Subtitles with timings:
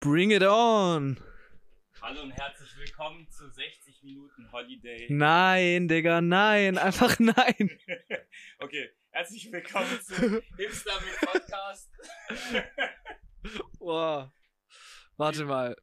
[0.00, 1.18] Bring it on!
[2.00, 5.06] Hallo und herzlich willkommen zu 60 Minuten Holiday.
[5.10, 7.78] Nein, Digga, nein, einfach nein.
[8.60, 10.14] okay, herzlich willkommen zu
[10.56, 11.90] Hipster mit Podcast.
[13.80, 14.32] Boah.
[15.16, 15.76] Warte mal.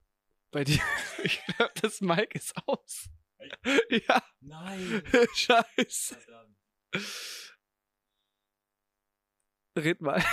[0.51, 0.79] Bei dir,
[1.23, 3.09] ich glaube, das Mic ist aus.
[3.89, 5.03] Ja, Nein.
[5.35, 6.15] scheiße.
[6.15, 6.57] Verdammt.
[9.77, 10.23] Red mal.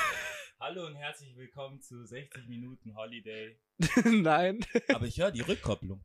[0.65, 3.59] Hallo und herzlich willkommen zu 60 Minuten Holiday.
[4.05, 4.65] Nein.
[4.95, 6.05] Aber ich höre die Rückkopplung.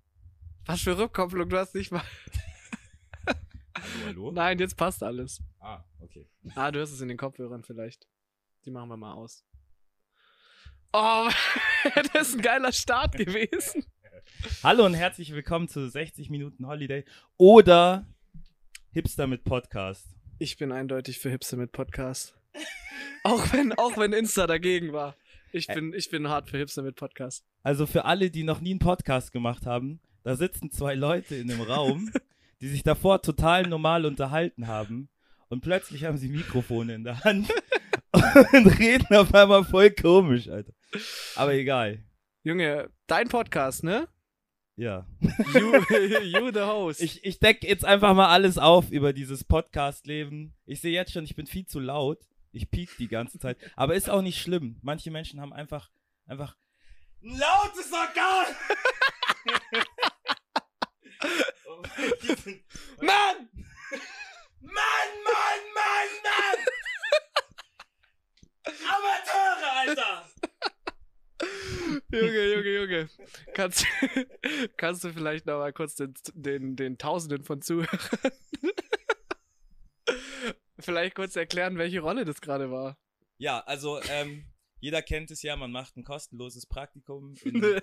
[0.66, 2.02] Was für Rückkopplung, du hast nicht mal.
[3.76, 4.31] Hallo, hallo?
[4.31, 5.44] Nein, jetzt passt alles.
[5.59, 6.28] Ah, okay.
[6.55, 8.08] Ah, du hörst es in den Kopfhörern vielleicht.
[8.66, 9.45] Die machen wir mal aus.
[10.92, 11.30] Oh,
[12.14, 13.86] das ist ein geiler Start gewesen.
[14.64, 17.05] Hallo und herzlich willkommen zu 60 Minuten Holiday
[17.38, 18.08] oder
[18.89, 20.08] Hipster mit Podcast.
[20.39, 22.37] Ich bin eindeutig für Hipster mit Podcast.
[23.23, 25.16] Auch wenn, auch wenn Insta dagegen war.
[25.52, 27.43] Ich bin, ich bin hart für Hipster mit Podcast.
[27.63, 31.52] Also für alle, die noch nie einen Podcast gemacht haben, da sitzen zwei Leute in
[31.52, 32.11] einem Raum,
[32.61, 35.09] die sich davor total normal unterhalten haben
[35.49, 37.49] und plötzlich haben sie Mikrofone in der Hand
[38.11, 40.73] und reden auf einmal voll komisch, Alter.
[41.36, 42.03] Aber egal.
[42.44, 44.08] Junge, dein Podcast, ne?
[44.75, 45.08] Ja.
[45.53, 45.73] You,
[46.23, 47.02] you the host.
[47.02, 50.53] Ich, ich decke jetzt einfach mal alles auf über dieses Podcast-Leben.
[50.66, 52.19] Ich sehe jetzt schon, ich bin viel zu laut.
[52.52, 53.58] Ich piek die ganze Zeit.
[53.76, 54.80] Aber ist auch nicht schlimm.
[54.81, 55.92] Manche Menschen haben einfach,
[56.26, 56.56] einfach
[57.22, 58.56] ein lautes Organ.
[63.02, 63.50] Mann!
[64.62, 66.59] Mann, Mann, Mann, Mann!
[68.66, 70.30] Amateure, Alter!
[72.11, 73.09] Junge, Junge, Junge.
[73.54, 73.86] Kannst,
[74.78, 78.00] kannst du vielleicht noch mal kurz den, den, den Tausenden von Zuhörern
[80.80, 82.97] vielleicht kurz erklären, welche Rolle das gerade war?
[83.38, 84.45] Ja, also, ähm,
[84.80, 87.64] jeder kennt es ja, man macht ein kostenloses Praktikum in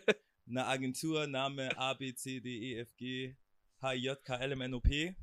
[0.49, 3.37] einer Agentur, Name A, B, C, D, E, F, G,
[3.81, 5.17] H, I, J, K, L, M, N, O, P.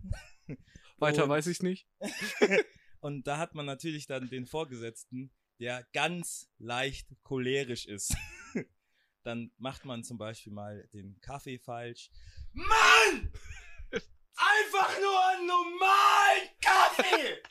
[0.98, 1.88] Weiter Und- weiß ich nicht.
[3.00, 8.16] Und da hat man natürlich dann den Vorgesetzten, der ganz leicht cholerisch ist.
[9.24, 12.12] dann macht man zum Beispiel mal den Kaffee falsch.
[12.54, 13.32] Mann!
[14.36, 17.42] Einfach nur einen normalen Kaffee!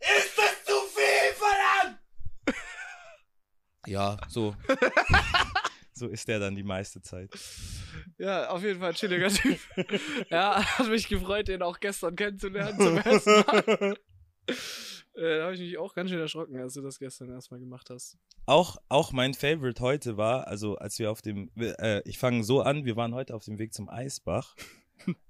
[0.00, 2.00] Ist das zu viel, verdammt?
[3.90, 4.54] Ja, so.
[5.92, 7.28] so ist der dann die meiste Zeit.
[8.18, 9.58] Ja, auf jeden Fall ein chilliger Typ.
[10.30, 13.96] ja, hat mich gefreut, den auch gestern kennenzulernen zum ersten Mal.
[15.14, 17.90] Äh, da habe ich mich auch ganz schön erschrocken, als du das gestern erstmal gemacht
[17.90, 18.16] hast.
[18.46, 22.62] Auch, auch mein Favorite heute war, also als wir auf dem, äh, ich fange so
[22.62, 24.54] an, wir waren heute auf dem Weg zum Eisbach,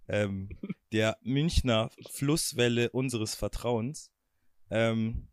[0.07, 0.51] ähm,
[0.93, 4.11] der Münchner Flusswelle unseres Vertrauens.
[4.69, 5.30] Ähm,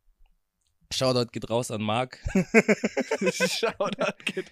[0.94, 2.18] Shoutout geht raus an Marc,
[3.22, 4.52] Shoutout, Kid.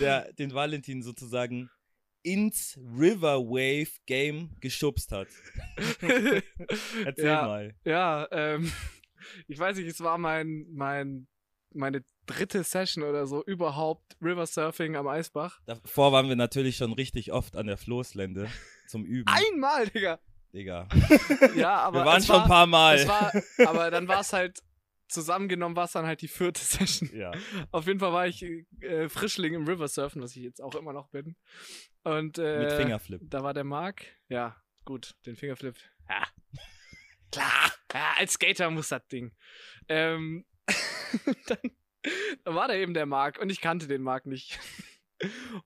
[0.00, 1.70] der den Valentin sozusagen
[2.22, 5.28] ins River Wave Game geschubst hat.
[7.04, 7.42] Erzähl Ja.
[7.46, 7.74] mal.
[7.84, 8.72] Ja, ähm,
[9.46, 11.26] ich weiß nicht, es war mein, mein,
[11.72, 15.60] meine dritte Session oder so überhaupt River Surfing am Eisbach.
[15.66, 18.48] Davor waren wir natürlich schon richtig oft an der Floßlände
[18.86, 19.28] zum Üben.
[19.30, 20.18] Einmal, Digga!
[20.52, 20.88] Digga.
[21.56, 23.06] Ja, aber wir waren schon war, ein paar Mal.
[23.06, 23.32] War,
[23.66, 24.58] aber dann war es halt,
[25.10, 27.10] zusammengenommen war es dann halt die vierte Session.
[27.14, 27.32] ja.
[27.70, 28.42] Auf jeden Fall war ich
[28.80, 31.36] äh, Frischling im River Surfen, was ich jetzt auch immer noch bin.
[32.02, 33.20] Und äh, Mit Fingerflip.
[33.24, 34.06] Da war der Marc.
[34.28, 35.76] Ja, gut, den Fingerflip.
[36.08, 36.24] Ja.
[37.32, 39.32] Klar, ja, als Skater muss das Ding.
[39.88, 40.44] Ähm,
[41.46, 41.58] dann,
[42.44, 44.58] dann war da eben der Marc und ich kannte den Marc nicht.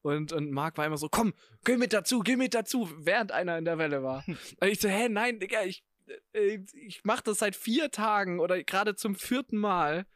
[0.03, 1.33] Und, und Marc war immer so, komm,
[1.65, 4.25] geh mit dazu, geh mit dazu, während einer in der Welle war.
[4.27, 5.85] Und ich so, hä, nein, Digga, ich,
[6.33, 10.07] ich mach das seit vier Tagen oder gerade zum vierten Mal.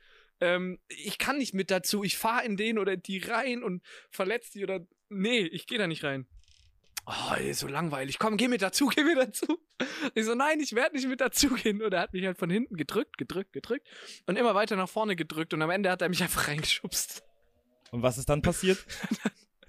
[0.41, 4.55] Ähm, ich kann nicht mit dazu, ich fahr in den oder die rein und verletzt
[4.55, 4.87] die oder.
[5.09, 6.27] Nee, ich gehe da nicht rein.
[7.07, 8.19] Oh, ey, so langweilig.
[8.19, 9.59] Komm, geh mit dazu, geh mit dazu.
[10.15, 11.83] Ich so, nein, ich werde nicht mit dazu gehen.
[11.83, 13.89] Und er hat mich halt von hinten gedrückt, gedrückt, gedrückt
[14.27, 15.55] und immer weiter nach vorne gedrückt.
[15.55, 17.23] Und am Ende hat er mich einfach reingeschubst.
[17.91, 18.79] Und was ist dann passiert?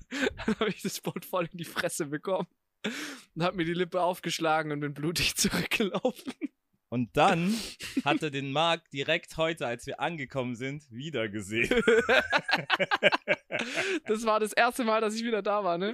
[0.10, 2.48] Dann habe ich das Boot voll in die Fresse bekommen.
[3.36, 6.34] Und hab mir die Lippe aufgeschlagen und bin blutig zurückgelaufen.
[6.92, 7.56] Und dann
[8.04, 11.84] hat er den Marc direkt heute, als wir angekommen sind, wieder gesehen.
[14.06, 15.94] Das war das erste Mal, dass ich wieder da war, ne?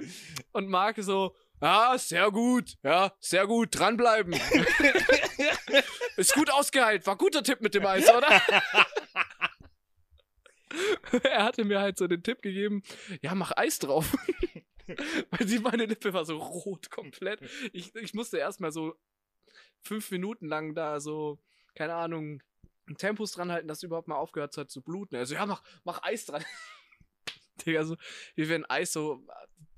[0.52, 4.34] Und Marc so, ja, sehr gut, ja, sehr gut, dranbleiben.
[6.16, 8.40] Ist gut ausgeheilt, war guter Tipp mit dem Eis, oder?
[11.24, 12.82] er hatte mir halt so den Tipp gegeben,
[13.20, 14.14] ja, mach Eis drauf.
[15.30, 17.40] Weil sie, meine Lippe war so rot komplett.
[17.72, 18.96] Ich, ich musste erstmal so
[19.80, 21.38] fünf Minuten lang da so,
[21.74, 22.42] keine Ahnung,
[22.98, 25.16] Tempos dran halten, dass überhaupt mal aufgehört hat zu bluten.
[25.16, 26.44] Also, ja, mach, mach Eis dran.
[27.66, 27.96] Digga, so,
[28.34, 29.26] wie wenn Eis so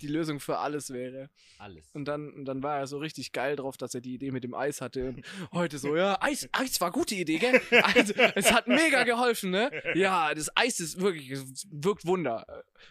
[0.02, 1.30] die Lösung für alles wäre.
[1.58, 1.90] Alles.
[1.92, 4.44] Und dann, und dann war er so richtig geil drauf, dass er die Idee mit
[4.44, 5.08] dem Eis hatte.
[5.08, 7.60] Und heute so, ja, Eis, Eis war gute Idee, gell?
[7.82, 9.70] Also, es hat mega geholfen, ne?
[9.94, 12.44] Ja, das Eis ist wirklich, es wirkt Wunder.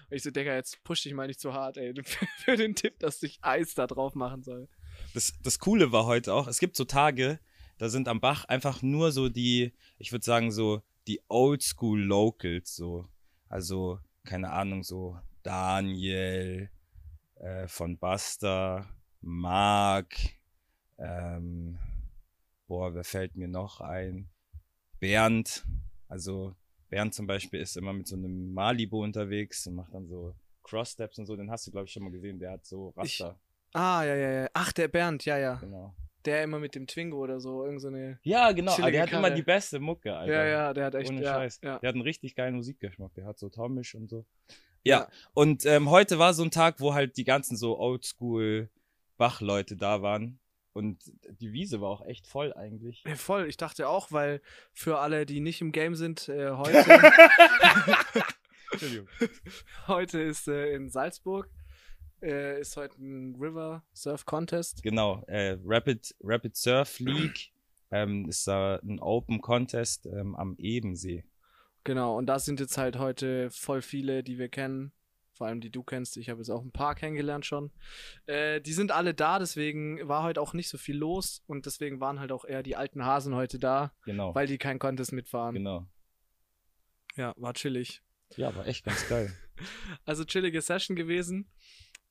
[0.09, 1.94] Und ich so, Digga, jetzt push dich mal nicht zu hart, ey,
[2.44, 4.68] für den Tipp, dass ich Eis da drauf machen soll.
[5.13, 7.39] Das, das Coole war heute auch, es gibt so Tage,
[7.77, 12.75] da sind am Bach einfach nur so die, ich würde sagen, so die Oldschool Locals,
[12.75, 13.07] so.
[13.50, 16.69] Also, keine Ahnung, so Daniel
[17.39, 18.88] äh, von Buster,
[19.22, 20.16] Mark,
[20.98, 21.78] ähm,
[22.68, 24.30] boah, wer fällt mir noch ein?
[25.00, 25.66] Bernd,
[26.07, 26.56] also
[26.89, 31.19] Bernd zum Beispiel ist immer mit so einem Malibu unterwegs und macht dann so Crosssteps
[31.19, 33.39] und so, den hast du, glaube ich, schon mal gesehen, der hat so Raster.
[33.74, 34.50] Ah, ja, ja, ja.
[34.54, 35.56] Ach, der Bernd, ja, ja.
[35.56, 35.95] genau.
[36.27, 38.19] Der immer mit dem Twingo oder so, irgend so eine.
[38.21, 39.33] Ja, genau, der hat immer Karre.
[39.35, 40.33] die beste Mucke, Alter.
[40.33, 41.09] Ja, ja, der hat echt.
[41.09, 41.62] Ohne ja, Scheiß.
[41.63, 41.79] Ja.
[41.79, 43.13] Der hat einen richtig geilen Musikgeschmack.
[43.15, 44.25] Der hat so Tomisch und so.
[44.83, 45.07] Ja, Ja.
[45.33, 48.69] und ähm, heute war so ein Tag, wo halt die ganzen so Oldschool
[49.18, 50.39] Bachleute da waren.
[50.74, 51.01] Und
[51.39, 53.03] die Wiese war auch echt voll eigentlich.
[53.07, 54.41] Ja, voll, ich dachte auch, weil
[54.74, 56.85] für alle, die nicht im Game sind, äh, heute,
[58.71, 59.07] Entschuldigung.
[59.88, 61.50] heute ist äh, in Salzburg,
[62.21, 64.83] äh, ist heute ein River Surf Contest.
[64.83, 67.51] Genau, äh, Rapid, Rapid Surf League
[67.91, 71.23] ähm, ist da ein Open Contest ähm, am Ebensee.
[71.83, 74.91] Genau, und da sind jetzt halt heute voll viele, die wir kennen.
[75.31, 76.17] Vor allem die du kennst.
[76.17, 77.71] Ich habe jetzt auch ein paar kennengelernt schon.
[78.25, 81.99] Äh, die sind alle da, deswegen war heute auch nicht so viel los und deswegen
[81.99, 84.33] waren halt auch eher die alten Hasen heute da, Genau.
[84.33, 85.53] weil die kein Contest mitfahren.
[85.53, 85.85] genau.
[87.15, 88.01] Ja, war chillig.
[88.35, 89.31] Ja, war echt ganz geil.
[90.05, 91.49] Also chillige Session gewesen.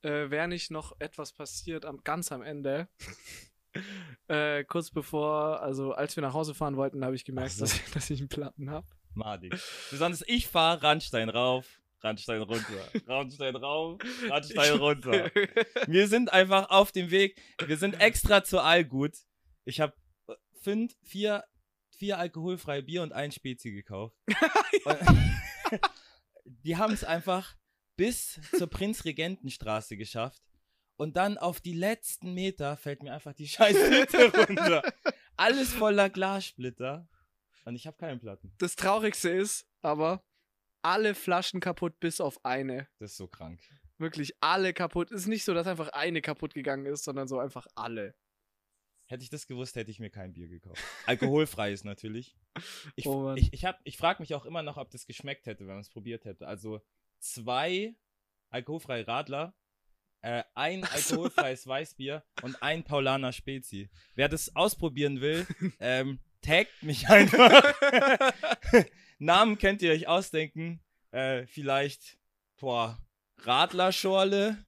[0.03, 2.87] Äh, Wäre nicht noch etwas passiert am, ganz am Ende.
[4.27, 7.61] äh, kurz bevor, also als wir nach Hause fahren wollten, habe ich gemerkt, so.
[7.61, 8.87] dass, ich, dass ich einen Platten habe.
[9.13, 9.55] Madig.
[9.89, 13.99] Besonders ich fahre Randstein rauf, Randstein runter, Randstein rauf,
[14.29, 15.31] Randstein runter.
[15.87, 17.41] Wir sind einfach auf dem Weg.
[17.65, 19.15] Wir sind extra zu Allgut.
[19.65, 19.93] Ich habe
[20.61, 21.43] fünf, vier,
[21.89, 24.15] vier alkoholfreie Bier und ein Spezi gekauft.
[26.45, 27.56] Die haben es einfach
[27.97, 30.41] bis zur Prinzregentenstraße geschafft.
[30.95, 34.81] Und dann auf die letzten Meter fällt mir einfach die scheiß Hütte runter.
[35.35, 37.07] Alles voller Glassplitter.
[37.65, 38.53] Und ich habe keine Platten.
[38.59, 40.23] Das Traurigste ist aber,
[40.81, 42.87] alle Flaschen kaputt bis auf eine.
[42.99, 43.59] Das ist so krank.
[43.97, 45.11] Wirklich alle kaputt.
[45.11, 48.15] Ist nicht so, dass einfach eine kaputt gegangen ist, sondern so einfach alle.
[49.05, 50.81] Hätte ich das gewusst, hätte ich mir kein Bier gekauft.
[51.05, 52.35] Alkoholfreies natürlich.
[52.95, 55.61] Ich, Oh ich, ich, hab- ich frage mich auch immer noch, ob das geschmeckt hätte,
[55.67, 56.47] wenn man es probiert hätte.
[56.47, 56.81] Also
[57.19, 57.95] zwei
[58.49, 59.53] alkoholfreie Radler,
[60.21, 63.89] äh, ein alkoholfreies Weißbier und ein Paulaner Spezi.
[64.15, 65.45] Wer das ausprobieren will,
[65.79, 67.73] ähm, taggt mich einfach.
[69.19, 70.79] Namen könnt ihr euch ausdenken.
[71.11, 72.17] Äh, vielleicht,
[72.59, 72.97] boah,
[73.39, 74.65] Radlerschorle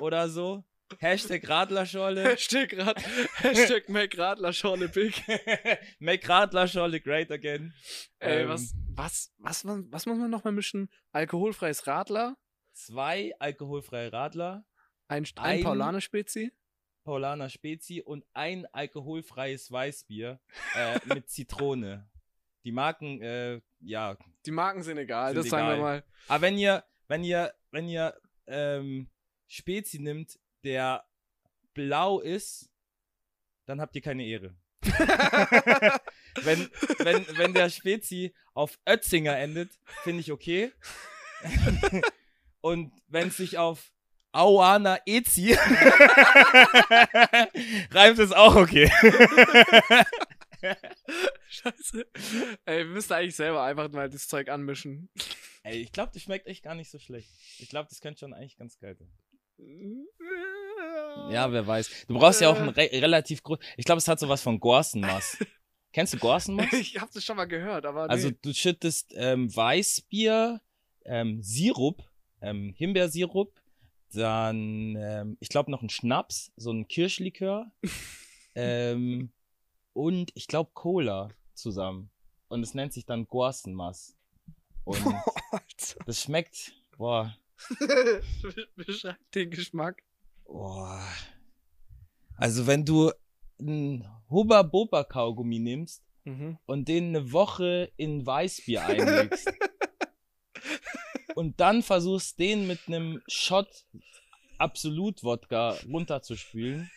[0.00, 0.64] oder so.
[1.00, 2.22] Hashtag Radlerschorle.
[2.24, 3.02] Hashtag, Rad,
[3.38, 5.22] Hashtag Make Radler Schorle Big.
[5.98, 7.72] Make Radlerschorle great again.
[8.18, 10.88] Ey, Ähm, was, was, was, was, was muss man nochmal mischen?
[11.12, 12.36] Alkoholfreies Radler,
[12.74, 14.64] Zwei alkoholfreie Radler,
[15.08, 16.52] ein, ein, Ein- Paulaner Spezi.
[17.04, 20.40] Paulaner Spezi und ein alkoholfreies Weißbier
[20.74, 22.08] äh, mit Zitrone.
[22.64, 24.16] Die Marken, äh, ja.
[24.46, 25.82] Die Marken sind egal, Sind das sagen wir egal.
[25.82, 26.04] mal.
[26.28, 28.14] Aber wenn ihr, wenn ihr, wenn ihr
[28.46, 29.10] ähm,
[29.48, 31.04] Spezi nimmt, der
[31.74, 32.70] blau ist,
[33.66, 34.54] dann habt ihr keine Ehre.
[36.42, 39.70] wenn, wenn, wenn der Spezi auf Ötzinger endet,
[40.02, 40.72] finde ich okay.
[42.60, 43.92] Und wenn es sich auf
[44.32, 45.52] Auana Ezi
[47.90, 48.90] reimt es auch okay.
[51.48, 52.06] Scheiße.
[52.64, 55.10] Ey, wir müssen eigentlich selber einfach mal das Zeug anmischen.
[55.64, 57.30] Ey, ich glaube, das schmeckt echt gar nicht so schlecht.
[57.58, 59.12] Ich glaube, das könnte schon eigentlich ganz geil sein.
[61.30, 62.06] Ja, wer weiß.
[62.08, 63.58] Du brauchst ja auch ein re relativ groß.
[63.76, 65.38] Ich glaube, es hat sowas von Gorsenmass.
[65.92, 66.72] Kennst du Gorsenmass?
[66.72, 68.36] Ich hab das schon mal gehört, aber Also nee.
[68.40, 70.60] du schüttest ähm, Weißbier,
[71.04, 72.02] ähm, Sirup,
[72.40, 73.60] ähm, Himbeersirup,
[74.12, 77.70] dann ähm, ich glaube noch einen Schnaps, so ein Kirschlikör
[78.54, 79.32] ähm,
[79.92, 82.10] und ich glaube Cola zusammen.
[82.48, 84.16] Und es nennt sich dann Gorsenmass.
[84.84, 85.00] Und
[86.06, 87.34] das schmeckt, boah,
[88.76, 90.02] Beschreib den Geschmack.
[90.44, 91.02] boah.
[92.36, 93.12] Also wenn du
[93.60, 96.56] ein Hubba Boba Kaugummi nimmst Mhm.
[96.66, 99.52] und den eine Woche in Weißbier einlegst
[101.34, 103.84] und dann versuchst, den mit einem Shot
[104.58, 106.88] Absolut-Wodka runterzuspülen.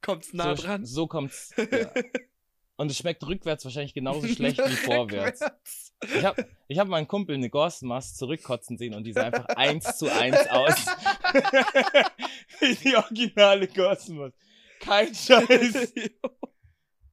[0.00, 0.86] Kommt's nah so, dran.
[0.86, 1.52] So kommt's.
[1.58, 1.92] Ja.
[2.76, 5.40] Und es schmeckt rückwärts wahrscheinlich genauso schlecht wie vorwärts.
[6.14, 9.96] Ich habe ich hab meinen Kumpel eine Gorstenmast zurückkotzen sehen und die sah einfach eins
[9.96, 10.86] zu eins aus.
[12.60, 14.36] Wie die originale Gorstenmast.
[14.80, 15.94] Kein Scheiß.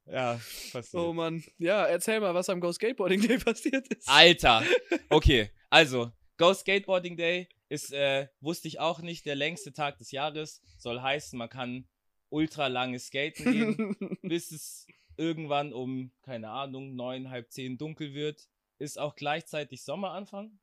[0.06, 0.40] Ja,
[0.72, 1.02] passiert.
[1.02, 1.44] oh Mann.
[1.58, 4.08] Ja, erzähl mal, was am Go Skateboarding Day passiert ist.
[4.08, 4.64] Alter.
[5.10, 10.12] Okay, also, Go Skateboarding Day ist, äh, wusste ich auch nicht, der längste Tag des
[10.12, 10.62] Jahres.
[10.78, 11.88] Soll heißen, man kann
[12.30, 18.48] ultra lange skaten gehen, bis es irgendwann um, keine Ahnung, neun, halb zehn dunkel wird.
[18.80, 20.60] Ist auch gleichzeitig Sommeranfang.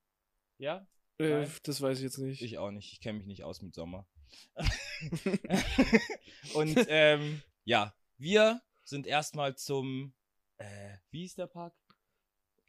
[0.59, 0.87] Ja?
[1.19, 2.43] äh, das weiß ich jetzt nicht.
[2.43, 2.93] Ich auch nicht.
[2.93, 4.07] Ich kenne mich nicht aus mit Sommer.
[6.55, 10.13] Und ähm, ja, wir sind erstmal zum,
[10.59, 11.75] äh, wie ist der Park?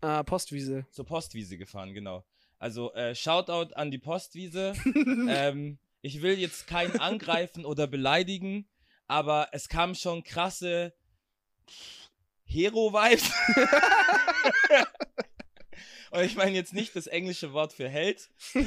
[0.01, 0.85] ah, Postwiese.
[0.91, 2.25] Zur Postwiese gefahren, genau.
[2.57, 4.73] Also äh, Shoutout an die Postwiese.
[5.29, 8.67] ähm, ich will jetzt keinen angreifen oder beleidigen,
[9.07, 10.93] aber es kamen schon krasse
[12.45, 13.31] Hero-Vibes.
[16.11, 18.29] Und ich meine jetzt nicht das englische Wort für Held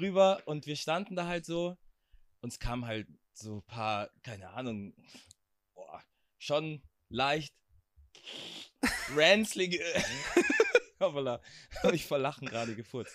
[0.00, 0.42] rüber.
[0.46, 1.76] Und wir standen da halt so.
[2.40, 4.94] Uns kamen halt so ein paar, keine Ahnung,
[5.74, 6.02] boah,
[6.38, 7.52] schon leicht
[9.14, 9.82] ranzlige.
[11.00, 11.40] Hoppala,
[11.82, 13.14] hab ich vor Lachen gerade gefurzt.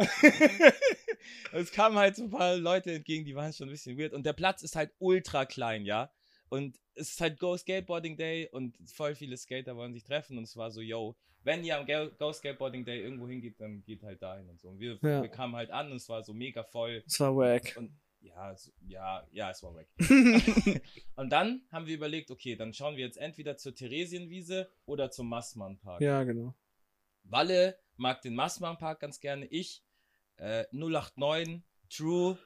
[1.52, 4.12] Es kamen halt so ein paar Leute entgegen, die waren schon ein bisschen weird.
[4.12, 6.10] Und der Platz ist halt ultra klein, ja.
[6.48, 10.38] Und es ist halt Go Skateboarding Day und voll viele Skater wollen sich treffen.
[10.38, 11.86] Und es war so, yo, wenn ihr am
[12.18, 14.68] Go Skateboarding Day irgendwo hingeht, dann geht halt dahin und so.
[14.68, 15.22] Und wir, Ja.
[15.22, 17.02] wir kamen halt an und es war so mega voll.
[17.02, 17.74] Das war wack.
[17.76, 19.88] Und ja, es- ja, ja, es war weg.
[21.16, 25.28] und dann haben wir überlegt, okay, dann schauen wir jetzt entweder zur Theresienwiese oder zum
[25.28, 26.00] Massmann-Park.
[26.00, 26.54] ja, genau.
[27.24, 29.46] Walle mag den Massmann-Park ganz gerne.
[29.46, 29.84] Ich,
[30.40, 32.38] äh, 089, True,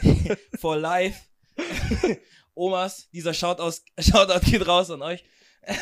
[0.60, 1.20] for life.
[2.54, 5.24] Omas, dieser Shoutout, Shoutout geht raus an euch.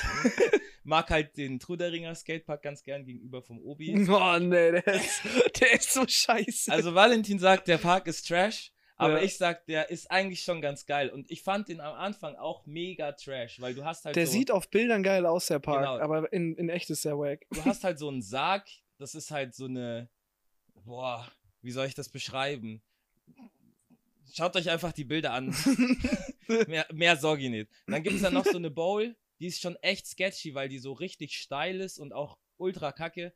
[0.84, 3.94] mag halt den Truderinger Skatepark ganz gern gegenüber vom Obi.
[4.08, 5.20] Oh, nee, der ist,
[5.60, 6.72] der ist so scheiße.
[6.72, 9.22] Also Valentin sagt, der Park ist Trash, aber Ja.
[9.24, 11.10] ich sag, der ist eigentlich schon ganz geil.
[11.10, 14.32] Und ich fand den am Anfang auch mega Trash, weil du hast halt der so,
[14.32, 15.98] sieht auf Bildern geil aus, der Park, Genau.
[15.98, 17.46] aber in, in echt ist der wack.
[17.50, 18.66] du hast halt so einen Sarg,
[18.98, 20.08] das ist halt so eine,
[20.84, 21.30] boah,
[21.62, 22.82] wie soll ich das beschreiben?
[24.32, 25.54] Schaut euch einfach die Bilder an.
[26.66, 27.70] mehr, mehr sorge ich nicht.
[27.86, 30.78] Dann gibt es dann noch so eine Bowl, die ist schon echt sketchy, weil die
[30.78, 33.32] so richtig steil ist und auch ultra kacke.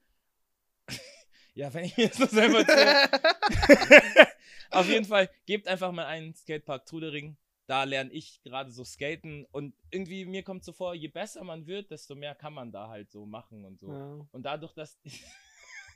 [1.54, 4.28] ja, wenn ich mir das so selber erzähle.
[4.70, 7.36] Auf jeden Fall, gebt einfach mal einen Skatepark Trudering.
[7.66, 11.66] Da lerne ich gerade so skaten und irgendwie mir kommt so vor, je besser man
[11.66, 13.92] wird, desto mehr kann man da halt so machen und so.
[13.92, 14.26] Ja.
[14.32, 14.98] Und dadurch, dass.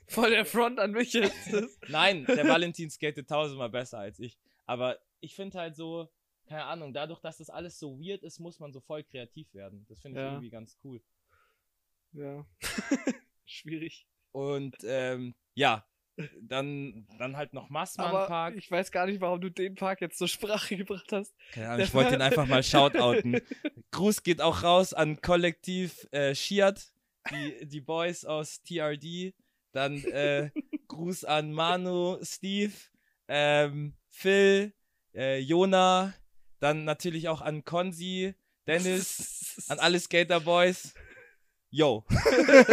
[0.07, 1.35] Voll der Front an mich jetzt.
[1.89, 4.37] Nein, der Valentin skatet tausendmal besser als ich.
[4.65, 6.09] Aber ich finde halt so,
[6.47, 9.85] keine Ahnung, dadurch, dass das alles so weird ist, muss man so voll kreativ werden.
[9.89, 10.31] Das finde ich Ja.
[10.31, 11.01] irgendwie ganz cool.
[12.13, 12.45] ja.
[13.45, 14.07] Schwierig.
[14.31, 15.85] Und ähm, ja,
[16.41, 18.55] dann, dann halt noch Massmann Park.
[18.57, 21.33] ich weiß gar nicht, warum du den Park jetzt zur Sprache gebracht hast.
[21.51, 23.39] Keine Ahnung, ich wollte ihn einfach mal shoutouten.
[23.91, 26.91] Gruß geht auch raus an Kollektiv äh, Shiat,
[27.31, 29.33] die, die Boys aus TRD.
[29.71, 30.49] Dann äh,
[30.87, 32.73] Gruß an Manu, Steve,
[33.27, 34.73] ähm, Phil,
[35.13, 36.13] äh, Jona.
[36.59, 38.33] Dann natürlich auch an Konzi,
[38.65, 40.93] Dennis, an alle Skater Boys.
[41.69, 42.05] Yo.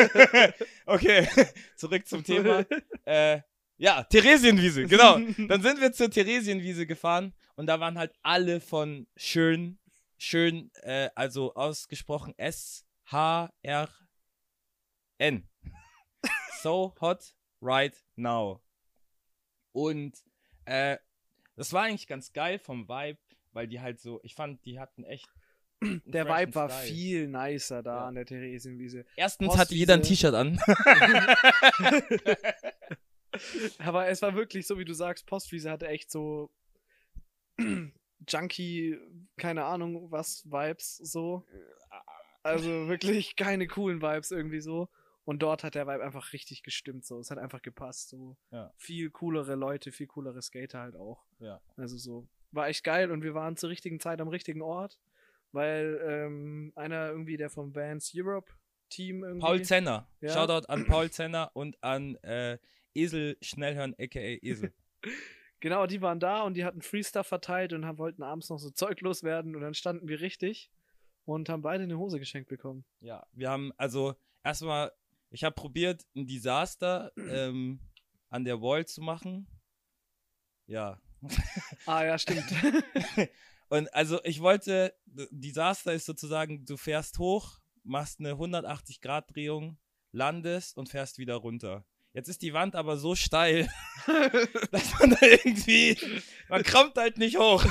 [0.86, 1.28] okay,
[1.76, 2.64] zurück zum Thema.
[3.06, 3.42] Äh,
[3.76, 5.18] ja, Theresienwiese, genau.
[5.18, 9.78] Dann sind wir zur Theresienwiese gefahren und da waren halt alle von schön,
[10.16, 13.52] schön, äh, also ausgesprochen S-H-R-N.
[16.64, 18.62] So hot right now.
[19.72, 20.16] Und
[20.64, 20.96] äh,
[21.56, 23.18] das war eigentlich ganz geil vom Vibe,
[23.52, 25.28] weil die halt so, ich fand, die hatten echt.
[26.06, 26.86] Der Vibe war Style.
[26.88, 28.06] viel nicer da Ja.
[28.06, 29.04] an der Theresienwiese.
[29.14, 30.30] Erstens hatte jeder ein Postwiese.
[30.30, 30.58] T-Shirt an.
[33.78, 36.50] Aber es war wirklich so, wie du sagst, Postwiese hatte echt so
[38.26, 38.96] Junkie,
[39.36, 41.44] keine Ahnung was, Vibes so.
[42.42, 44.88] Also wirklich keine coolen Vibes irgendwie so.
[45.24, 47.18] Und dort hat der Vibe einfach richtig gestimmt so.
[47.18, 48.36] Es hat einfach gepasst so.
[48.50, 48.72] Ja.
[48.76, 51.24] Viel coolere Leute, viel coolere Skater halt auch.
[51.38, 51.60] Ja.
[51.76, 52.28] Also so.
[52.52, 54.98] War echt geil und wir waren zur richtigen Zeit am richtigen Ort.
[55.52, 58.52] Weil ähm, einer irgendwie, der vom Vans Europe
[58.90, 59.46] Team irgendwie.
[59.46, 60.08] Paul Zenner.
[60.20, 60.30] Ja.
[60.30, 62.58] Shoutout an Paul Zenner und an äh,
[62.94, 64.72] Esel Schnellhören, aka Esel.
[65.60, 68.58] Genau, die waren da und die hatten Free Stuff verteilt und haben, wollten abends noch
[68.58, 70.70] so Zeug loswerden und dann standen wir richtig
[71.24, 72.84] und haben beide eine Hose geschenkt bekommen.
[73.00, 74.92] Ja, wir haben, also erstmal,
[75.34, 77.80] ich habe probiert, ein Desaster ähm,
[78.30, 79.48] an der Wall zu machen.
[80.66, 81.00] Ja.
[81.86, 82.44] Ah ja, stimmt.
[83.68, 89.78] Und also ich wollte, Desaster ist sozusagen, du fährst hoch, machst eine 180-Grad-Drehung,
[90.12, 91.84] landest und fährst wieder runter.
[92.12, 93.68] Jetzt ist die Wand aber so steil,
[94.70, 95.98] dass man da irgendwie,
[96.48, 97.64] man kommt halt nicht hoch.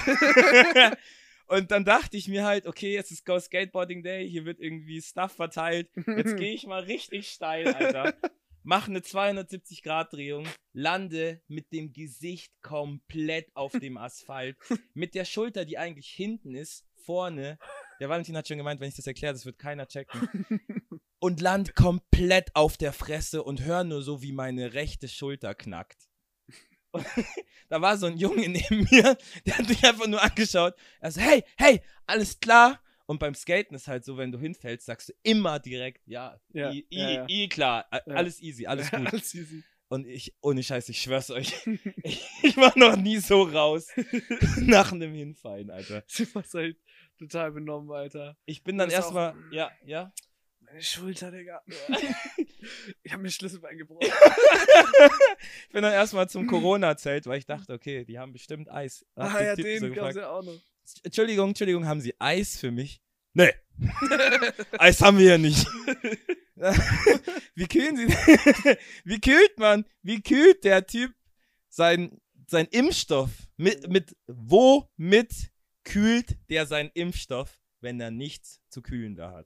[1.47, 5.01] Und dann dachte ich mir halt, okay, jetzt ist Go Skateboarding Day, hier wird irgendwie
[5.01, 5.89] Stuff verteilt.
[5.95, 8.13] Jetzt gehe ich mal richtig steil, Alter.
[8.65, 14.57] Mach eine 270-Grad-Drehung, lande mit dem Gesicht komplett auf dem Asphalt,
[14.93, 17.57] mit der Schulter, die eigentlich hinten ist, vorne.
[17.99, 20.45] Der Valentin hat schon gemeint, wenn ich das erkläre, das wird keiner checken
[21.19, 26.09] und land komplett auf der Fresse und hör nur so, wie meine rechte Schulter knackt.
[26.93, 27.05] Und
[27.69, 30.75] da war so ein Junge neben mir, der hat mich einfach nur angeschaut.
[31.01, 32.79] Er so, hey, hey, alles klar?
[33.05, 36.71] Und beim Skaten ist halt so, wenn du hinfällst, sagst du immer direkt, ja, Ja,
[36.71, 37.25] i, i, ja, ja.
[37.27, 39.07] i klar, alles easy, alles gut.
[39.07, 39.63] Alles easy.
[39.89, 41.53] Und ich, ohne Scheiß, ich schwör's euch,
[42.03, 43.89] ich, ich war noch nie so raus
[44.61, 46.03] nach einem Hinfallen, Alter.
[46.15, 46.77] Du warst halt
[47.19, 48.37] total benommen, Alter.
[48.45, 50.11] Ich bin dann erstmal, ja, ja.
[50.73, 51.61] Meine Schulter, Digga.
[53.03, 54.07] ich habe mir Schlüsselbein gebrochen.
[54.07, 59.05] Ich bin dann erstmal zum Corona-Zelt, weil ich dachte, okay, die haben bestimmt Eis.
[59.15, 60.59] Hab ah ja, Typen so den gab's gefragt, ja auch noch.
[61.03, 63.03] Entschuldigung, Entschuldigung, haben Sie Eis für mich?
[63.33, 63.53] Nee.
[64.79, 65.63] Eis haben wir ja nicht.
[67.53, 68.07] Wie kühlen Sie
[69.03, 69.85] Wie kühlt man?
[70.01, 71.13] Wie kühlt der Typ
[71.69, 73.29] sein, sein Impfstoff?
[73.57, 75.51] Mit, mit, womit
[75.83, 79.45] kühlt der seinen Impfstoff, wenn er nichts zu kühlen da hat?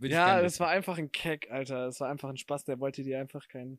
[0.00, 1.86] Ja, das war einfach ein Keck, Alter.
[1.86, 2.64] Das war einfach ein Spaß.
[2.64, 3.78] Der wollte dir einfach kein,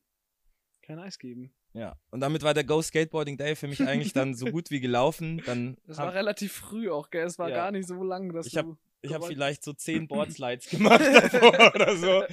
[0.81, 1.53] kein Eis geben.
[1.73, 4.79] Ja, und damit war der Go Skateboarding Day für mich eigentlich dann so gut wie
[4.79, 5.41] gelaufen.
[5.45, 7.25] Dann Das hab- war relativ früh auch, gell?
[7.25, 7.55] Es war Ja.
[7.55, 8.77] gar nicht so lang, dass Ich hab- du.
[9.01, 12.23] Ich habe vielleicht so zehn Boardslides gemacht davor oder so.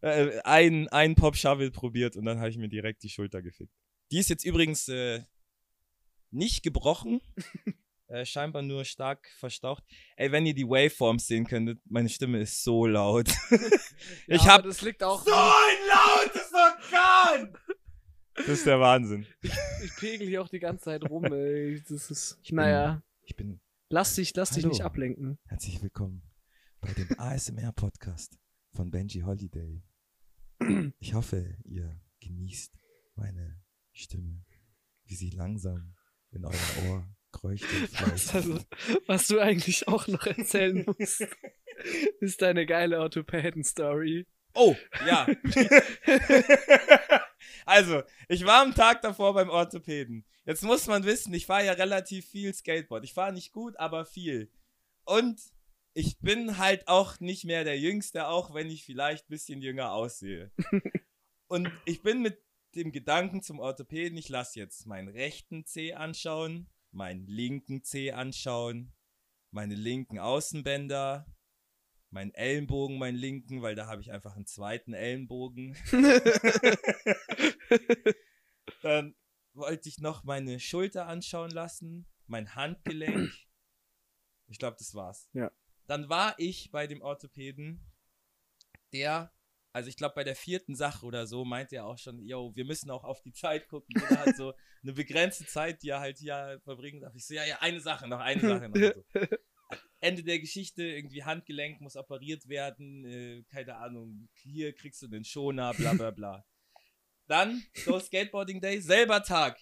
[0.00, 3.72] Äh, ein, ein Pop Shovel probiert und dann habe ich mir direkt die Schulter gefickt.
[4.10, 5.22] Die ist jetzt übrigens äh,
[6.30, 7.20] nicht gebrochen.
[8.08, 9.84] äh, scheinbar nur stark verstaucht.
[10.16, 13.28] Ey, wenn ihr die Waveforms sehen könntet, meine Stimme ist so laut.
[14.26, 15.24] ich Ja, hab Das liegt auch.
[15.24, 17.56] so ein lautes Organ!
[18.36, 19.26] Das ist der Wahnsinn.
[19.40, 21.82] Ich pegel hier auch die ganze Zeit rum, ey.
[21.88, 22.38] Das ist.
[22.50, 23.02] Naja.
[23.22, 24.72] Ich bin Lass dich, lass dich Hallo.
[24.74, 25.38] nicht ablenken.
[25.46, 26.22] Herzlich willkommen
[26.80, 28.36] bei dem ASMR-Podcast
[28.72, 29.82] von Benji Holiday.
[30.98, 32.74] Ich hoffe, ihr genießt
[33.14, 34.44] meine Stimme,
[35.04, 35.94] wie sie langsam
[36.30, 37.62] in eurem Ohr und
[38.00, 38.58] Was, also,
[39.06, 41.26] was du eigentlich auch noch erzählen musst,
[42.20, 44.26] ist deine geile Orthopäden-Story.
[44.54, 44.74] Oh,
[45.06, 45.26] ja.
[47.66, 50.24] also, ich war am Tag davor beim Orthopäden.
[50.46, 53.04] Jetzt muss man wissen, ich fahre ja relativ viel Skateboard.
[53.04, 54.50] Ich fahre nicht gut, aber viel.
[55.04, 55.40] Und
[55.92, 59.92] ich bin halt auch nicht mehr der Jüngste, auch wenn ich vielleicht ein bisschen jünger
[59.92, 60.50] aussehe.
[61.48, 62.38] Und ich bin mit
[62.74, 68.92] dem Gedanken zum Orthopäden, ich lasse jetzt meinen rechten Zeh anschauen, meinen linken Zeh anschauen,
[69.50, 71.26] meine linken Außenbänder,
[72.10, 75.76] meinen Ellenbogen, meinen linken, weil da habe ich einfach einen zweiten Ellenbogen.
[78.82, 79.14] Dann
[79.52, 83.30] wollte ich noch meine Schulter anschauen lassen, mein Handgelenk.
[84.48, 85.28] Ich glaube, das war's.
[85.32, 85.50] Ja.
[85.86, 87.84] Dann war ich bei dem Orthopäden,
[88.92, 89.32] der,
[89.76, 92.64] also ich glaube, bei der vierten Sache oder so, meinte er auch schon, yo, wir
[92.64, 93.94] müssen auch auf die Zeit gucken.
[93.94, 97.14] Jeder hat so eine begrenzte Zeit, die er halt hier verbringen darf.
[97.14, 98.74] Ich so, ja, ja, eine Sache noch, eine Sache noch.
[98.74, 99.20] So.
[100.00, 105.24] Ende der Geschichte, irgendwie Handgelenk muss operiert werden, äh, keine Ahnung, hier kriegst du den
[105.24, 106.46] Schoner, bla bla bla.
[107.26, 109.60] Dann, Go Skateboarding Day, selber Tag,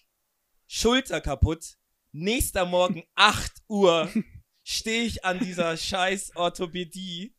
[0.69, 1.75] Schulter kaputt,
[2.13, 4.09] nächster Morgen 8 Uhr
[4.63, 7.35] stehe ich an dieser scheiß Orthopädie.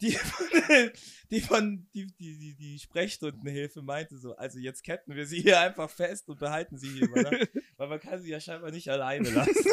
[0.00, 0.46] Die von,
[1.30, 5.60] die von die, die, die, die Sprechstundenhilfe meinte so, also jetzt ketten wir sie hier
[5.60, 9.30] einfach fest und behalten sie hier, weil, weil man kann sie ja scheinbar nicht alleine
[9.30, 9.54] lassen.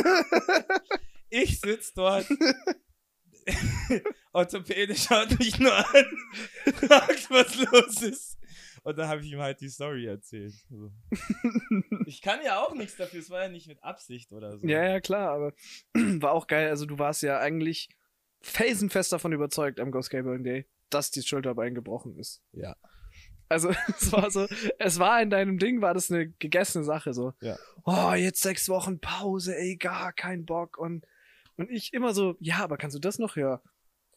[1.30, 2.26] Ich sitz dort.
[4.32, 6.06] Orthopäde schaut mich nur an,
[6.74, 8.38] fragt, was los ist.
[8.84, 10.54] Und dann habe ich ihm halt die Story erzählt.
[10.70, 10.90] So.
[12.06, 14.66] Ich kann ja auch nichts dafür, es war ja nicht mit Absicht oder so.
[14.66, 15.54] Ja, ja, klar, aber
[15.94, 16.70] war auch geil.
[16.70, 17.90] Also, du warst ja eigentlich
[18.42, 22.42] felsenfest davon überzeugt am Go Skateboarding Day, dass die Schulterbein gebrochen ist.
[22.52, 22.76] Ja.
[23.50, 23.70] Also,
[24.00, 24.48] es war so,
[24.80, 27.34] es war in deinem Ding, war das eine gegessene Sache, so.
[27.42, 27.58] Ja.
[27.86, 30.78] Oh, jetzt sechs Wochen Pause, ey, gar kein Bock.
[30.78, 31.06] Und,
[31.56, 33.38] und ich immer so, ja, aber kannst du das noch?
[33.38, 33.62] Ja.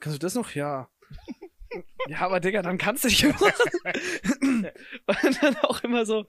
[0.00, 0.54] Kannst du das noch?
[0.54, 0.90] Ja.
[2.08, 3.52] ja, aber Digga, dann kannst du dich machen.
[5.06, 6.26] Und dann auch immer so,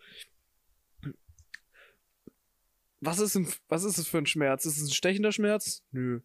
[2.99, 4.65] was ist, ein, was ist es für ein Schmerz?
[4.65, 5.84] Ist es ein stechender Schmerz?
[5.91, 6.21] Nö.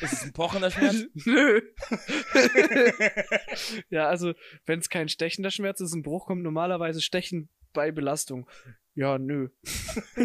[0.00, 1.04] Ist es ein pochender Schmerz?
[1.26, 1.60] Nö.
[3.90, 4.34] ja, also,
[4.66, 8.48] wenn es kein stechender Schmerz ist, ein Bruch kommt normalerweise Stechen bei Belastung.
[8.94, 9.48] Ja, nö.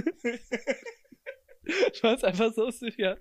[1.94, 3.18] ich war einfach so sicher.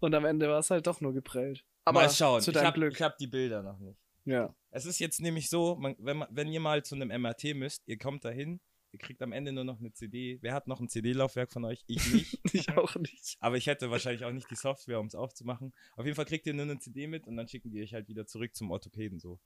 [0.00, 1.64] Und am Ende war es halt doch nur geprellt.
[1.84, 2.40] Aber mal schauen.
[2.40, 3.00] zu ich deinem habe Glück.
[3.00, 3.98] hab die Bilder noch nicht.
[4.24, 4.54] Ja.
[4.70, 7.82] Es ist jetzt nämlich so, man, wenn, man, wenn ihr mal zu einem MRT müsst,
[7.86, 8.60] ihr kommt dahin,
[8.92, 10.38] ihr kriegt am Ende nur noch eine CD.
[10.42, 11.82] Wer hat noch ein CD-Laufwerk von euch?
[11.86, 12.40] Ich nicht.
[12.54, 13.36] Ich auch nicht.
[13.40, 15.72] Aber ich hätte wahrscheinlich auch nicht die Software, um es aufzumachen.
[15.96, 18.08] Auf jeden Fall kriegt ihr nur eine CD mit und dann schicken die euch halt
[18.08, 19.40] wieder zurück zum Orthopäden so.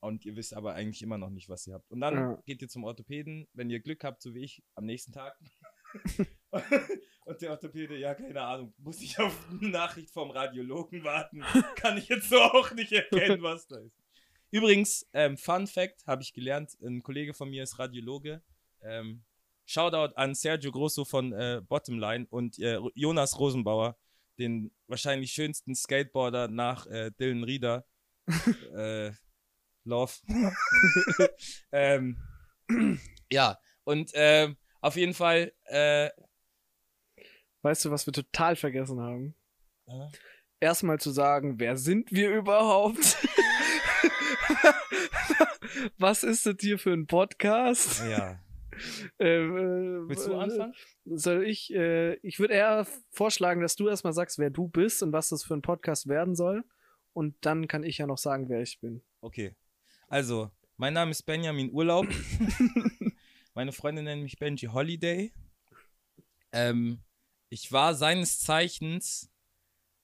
[0.00, 1.90] Und ihr wisst aber eigentlich immer noch nicht, was ihr habt.
[1.90, 2.42] Und dann Ja.
[2.46, 5.36] geht ihr zum Orthopäden, wenn ihr Glück habt, so wie ich, am nächsten Tag.
[7.24, 11.40] und der Orthopäde, ja, keine Ahnung, muss ich auf eine Nachricht vom Radiologen warten?
[11.76, 13.96] Kann ich jetzt so auch nicht erkennen, was da ist.
[14.50, 18.42] Übrigens, ähm, Fun Fact, habe ich gelernt, ein Kollege von mir ist Radiologe.
[18.82, 19.24] Ähm,
[19.66, 23.98] Shoutout an Sergio Grosso von äh, Bottomline und äh, Jonas Rosenbauer,
[24.38, 27.84] den wahrscheinlich schönsten Skateboarder nach äh, Dylan Rieder.
[28.74, 29.10] äh,
[29.84, 30.12] Love.
[31.72, 32.18] ähm,
[33.30, 36.10] ja, und ähm, auf jeden Fall, äh,
[37.62, 39.34] Weißt du, was wir total vergessen haben?
[40.60, 42.98] Erstmal zu sagen, wer sind wir überhaupt?
[45.98, 48.02] was ist das hier für ein Podcast?
[48.08, 48.40] ja.
[49.20, 50.74] Ähm, äh, Willst du anfangen?
[51.04, 55.12] Soll ich, äh, ich würde eher vorschlagen, dass du erstmal sagst, wer du bist und
[55.12, 56.64] was das für ein Podcast werden soll.
[57.12, 59.02] Und dann kann ich ja noch sagen, wer ich bin.
[59.20, 59.54] Okay.
[60.06, 62.06] Also, mein Name ist Benjamin Urlaub.
[63.54, 65.32] Meine Freunde nennen mich Benji Holiday.
[66.52, 67.02] Ähm,
[67.48, 69.32] ich war seines Zeichens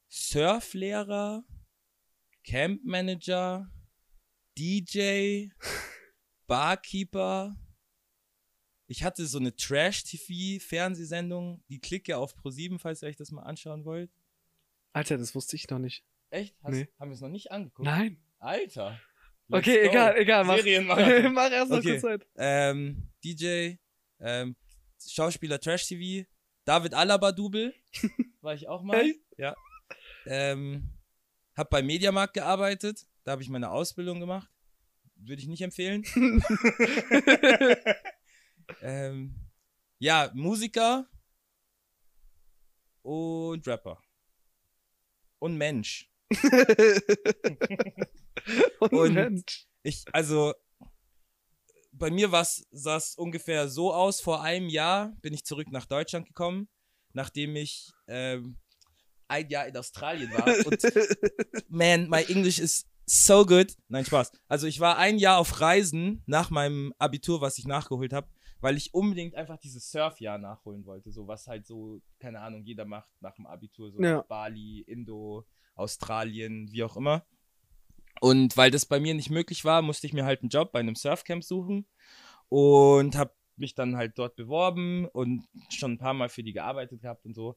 [0.09, 1.45] Surflehrer,
[2.43, 3.71] Campmanager,
[4.59, 5.51] DJ,
[6.47, 7.57] Barkeeper.
[8.87, 13.85] Ich hatte so eine Trash-TV-Fernsehsendung, die Clique auf Pro7, falls ihr euch das mal anschauen
[13.85, 14.11] wollt.
[14.93, 16.05] Alter, das wusste ich noch nicht.
[16.31, 16.55] Echt?
[16.63, 16.89] Hast, Nee.
[16.99, 17.87] Haben wir es noch nicht angeguckt?
[17.87, 18.23] Nein.
[18.39, 19.01] Alter.
[19.51, 19.91] Okay, go.
[19.91, 20.45] egal, egal.
[20.45, 21.33] Mach, Serienmarathon.
[21.35, 22.01] mach erst noch Okay.
[22.01, 22.27] kurz Zeit.
[22.37, 23.75] ähm, DJ,
[24.21, 24.57] ähm,
[25.07, 26.27] Schauspieler Trash TV,
[26.65, 27.75] David Alaba Double,
[28.41, 29.01] war ich auch mal.
[29.01, 29.21] Echt?
[29.37, 29.55] Ja.
[30.27, 30.91] Ähm,
[31.57, 34.49] hab bei Mediamarkt gearbeitet, da habe ich meine Ausbildung gemacht.
[35.17, 36.05] Würde ich nicht empfehlen.
[38.81, 39.35] ähm,
[39.99, 41.09] ja, Musiker
[43.03, 44.03] und Rapper.
[45.39, 46.11] Und Mensch.
[48.81, 49.67] und, Und- Mensch.
[49.83, 50.55] Ich, also,
[51.93, 52.31] bei mir
[52.71, 54.21] sah es ungefähr so aus.
[54.21, 56.69] Vor einem Jahr bin ich zurück nach Deutschland gekommen,
[57.13, 58.57] nachdem ich ähm,
[59.29, 60.47] ein Jahr in Australien war.
[60.67, 60.83] Und
[61.69, 63.77] man, my English is so good.
[63.89, 64.33] Nein, Spaß.
[64.49, 68.29] Also ich war ein Jahr auf Reisen nach meinem Abitur, was ich nachgeholt habe,
[68.65, 71.13] weil ich unbedingt einfach dieses Surfjahr nachholen wollte.
[71.13, 73.93] So was halt so, keine Ahnung, jeder macht nach dem Abitur.
[73.93, 74.23] So Ja.
[74.23, 77.27] Bali, Indo, Australien, wie auch immer.
[78.23, 80.81] Und weil das bei mir nicht möglich war, musste ich mir halt einen Job bei
[80.81, 81.85] einem Surfcamp suchen
[82.49, 87.03] und habe mich dann halt dort beworben und schon ein paar Mal für die gearbeitet
[87.03, 87.57] gehabt und so.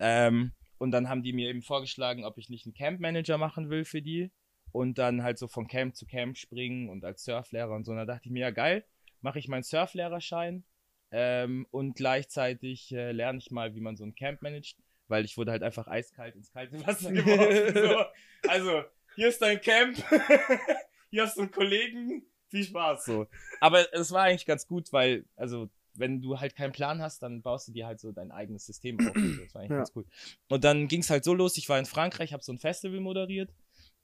[0.00, 3.86] Ähm, und dann haben die mir eben vorgeschlagen, ob ich nicht einen Campmanager machen will
[3.86, 4.30] für die
[4.70, 7.92] und dann halt so von Camp zu Camp springen und als Surflehrer und so.
[7.92, 8.84] Und da dachte ich mir, ja geil,
[9.22, 10.64] mache ich meinen Surflehrerschein
[11.10, 14.76] ähm, und gleichzeitig äh, lerne ich mal, wie man so ein Camp managt,
[15.08, 17.74] weil ich wurde halt einfach eiskalt ins kalte Wasser geworfen.
[17.74, 18.48] so.
[18.48, 18.82] Also,
[19.14, 19.96] hier ist dein Camp,
[21.10, 23.26] hier hast du einen Kollegen, viel Spaß so.
[23.60, 27.42] Aber es war eigentlich ganz gut, weil, also, wenn du halt keinen Plan hast, dann
[27.42, 29.12] baust du dir halt so dein eigenes System auf.
[29.14, 29.76] Das war eigentlich Ja.
[29.76, 30.06] ganz cool.
[30.48, 33.00] Und dann ging es halt so los, ich war in Frankreich, habe so ein Festival
[33.00, 33.50] moderiert.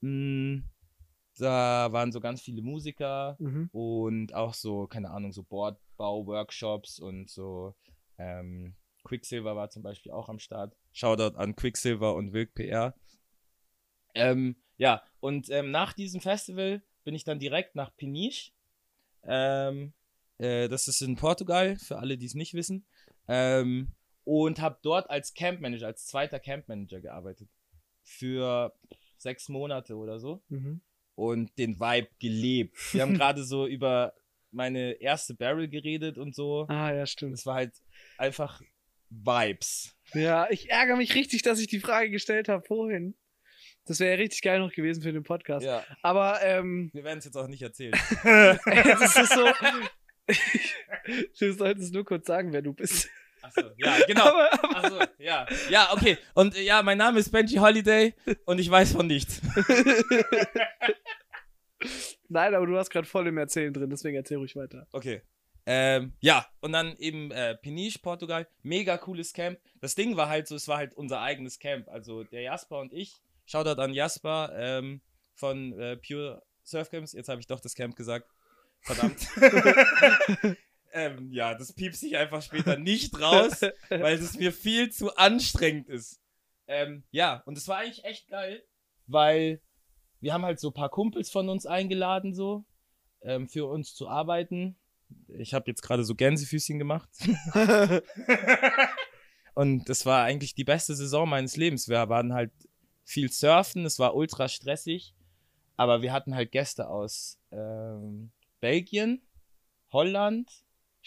[0.03, 0.59] Mm,
[1.39, 3.71] Da waren so ganz viele Musiker Mhm.
[3.73, 7.75] und auch so, keine Ahnung, so Bordbau-Workshops und so.
[8.19, 8.75] Ähm,
[9.05, 10.77] Quicksilver war zum Beispiel auch am Start.
[10.93, 12.95] Shoutout an Quicksilver und Wilk PR.
[14.15, 18.53] Ähm, ja, und ähm, nach diesem Festival bin ich dann direkt nach Peniche.
[19.23, 19.93] Ähm,
[20.39, 22.87] äh, das ist in Portugal, für alle, die es nicht wissen.
[23.29, 23.93] Ähm,
[24.25, 27.49] und habe dort als Campmanager, als zweiter Campmanager gearbeitet.
[28.03, 28.75] Für
[29.17, 30.81] sechs Monate oder so Mhm.
[31.19, 32.95] Und den Vibe gelebt.
[32.95, 34.15] Wir haben gerade so über
[34.53, 36.67] meine erste Barrel geredet und so.
[36.69, 37.35] Ah, ja, stimmt.
[37.35, 37.73] Es war halt
[38.19, 38.63] einfach
[39.11, 39.97] Vibes.
[40.15, 43.17] Ja, ich ärgere mich richtig, dass ich die Frage gestellt habe vorhin.
[43.85, 45.67] Das wäre ja richtig geil noch gewesen für den Podcast.
[45.67, 47.95] Ja, Aber, ähm, wir werden es jetzt auch nicht erzählen.
[48.25, 49.49] es ist so.
[51.41, 53.09] du solltest nur kurz sagen, wer du bist.
[53.49, 54.27] Achso, ja, genau.
[54.27, 55.47] Aber, aber, Achso, ja.
[55.71, 56.19] Ja, okay.
[56.35, 59.41] Und äh, ja, mein Name ist Benji Holiday und ich weiß von nichts.
[62.29, 64.87] nein, aber du warst gerade voll im Erzählen drin, deswegen erzähl ruhig weiter.
[64.93, 65.23] Okay.
[65.67, 68.49] Ähm, ja, und dann eben äh, Peniche, Portugal.
[68.63, 69.59] Mega cooles Camp.
[69.81, 71.89] Das Ding war halt so, es war halt unser eigenes Camp.
[71.89, 75.03] Also der Jasper und ich, Shoutout an Jasper ähm,
[75.35, 77.13] von äh, Pure Surf Camps.
[77.13, 78.29] Jetzt habe ich doch das Camp gesagt.
[78.81, 79.29] Verdammt.
[80.99, 85.89] Ähm, ja, das piepst ich einfach später nicht raus, weil es mir viel zu anstrengend
[85.89, 86.21] ist.
[86.67, 88.65] Ähm, ja, und es war eigentlich echt geil,
[89.07, 89.63] weil
[90.21, 92.65] wir haben halt so ein paar Kumpels von uns eingeladen, so,
[93.23, 94.77] ähm, für uns zu arbeiten.
[95.29, 97.09] Ich habe jetzt gerade so Gänsefüßchen gemacht.
[99.55, 101.89] und das war eigentlich die beste Saison meines Lebens.
[101.89, 102.51] Wir waren halt
[103.05, 105.15] viel surfen, es war ultra stressig,
[105.77, 109.23] aber wir hatten halt Gäste aus ähm, Belgien,
[109.93, 110.51] Holland,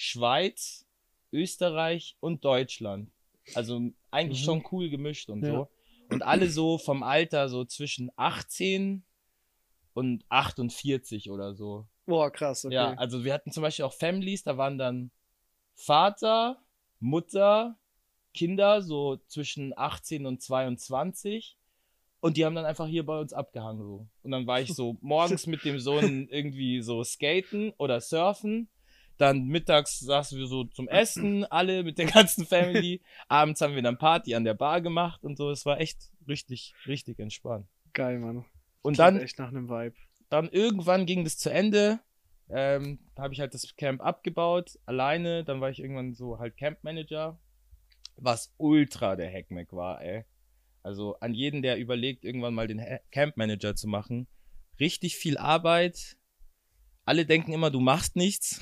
[0.01, 0.87] Schweiz,
[1.31, 3.11] Österreich und Deutschland.
[3.53, 4.45] Also eigentlich Mhm.
[4.45, 5.49] schon cool gemischt und Ja.
[5.49, 5.69] so.
[6.09, 9.03] Und alle so vom Alter so zwischen 18
[9.93, 11.87] und 48 oder so.
[12.07, 12.73] Boah, krass, okay.
[12.73, 15.11] Ja, also wir hatten zum Beispiel auch Families, da waren dann
[15.75, 16.57] Vater,
[16.99, 17.77] Mutter,
[18.33, 21.57] Kinder so zwischen 18 und 22
[22.21, 24.07] und die haben dann einfach hier bei uns abgehangen so.
[24.23, 28.67] Und dann war ich so morgens mit dem Sohn irgendwie so skaten oder surfen.
[29.17, 33.01] Dann mittags saßen wir so zum Essen, alle mit der ganzen Family.
[33.27, 35.49] Abends haben wir dann Party an der Bar gemacht und so.
[35.51, 37.67] Es war echt richtig, richtig entspannt.
[37.93, 38.45] Geil, Mann.
[38.81, 39.95] Und Klingt dann echt nach einem Vibe.
[40.29, 41.99] dann irgendwann ging das zu Ende.
[42.49, 45.43] Ähm, habe ich halt das Camp abgebaut, alleine.
[45.43, 47.39] Dann war ich irgendwann so halt Campmanager,
[48.17, 50.25] was ultra der Hackmack war, ey.
[50.83, 54.27] Also an jeden, der überlegt, irgendwann mal den Campmanager zu machen.
[54.79, 56.17] Richtig viel Arbeit.
[57.11, 58.57] Alle denken immer, du machst nichts.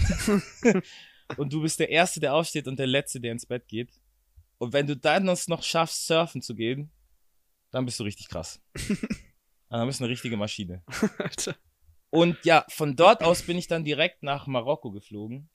[1.38, 3.92] und du bist der Erste, der aufsteht und der Letzte, der ins Bett geht.
[4.58, 6.90] Und wenn du dann es noch schaffst, surfen zu gehen,
[7.70, 8.60] dann bist du richtig krass.
[9.70, 10.82] dann bist du eine richtige Maschine.
[11.20, 11.56] Alter.
[12.10, 15.48] Und ja, von dort aus bin ich dann direkt nach Marokko geflogen.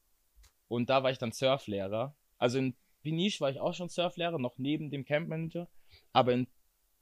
[0.68, 2.14] Und da war ich dann Surflehrer.
[2.38, 5.68] Also in Peniche war ich auch schon Surflehrer, noch neben dem Campmanager.
[6.12, 6.46] Aber in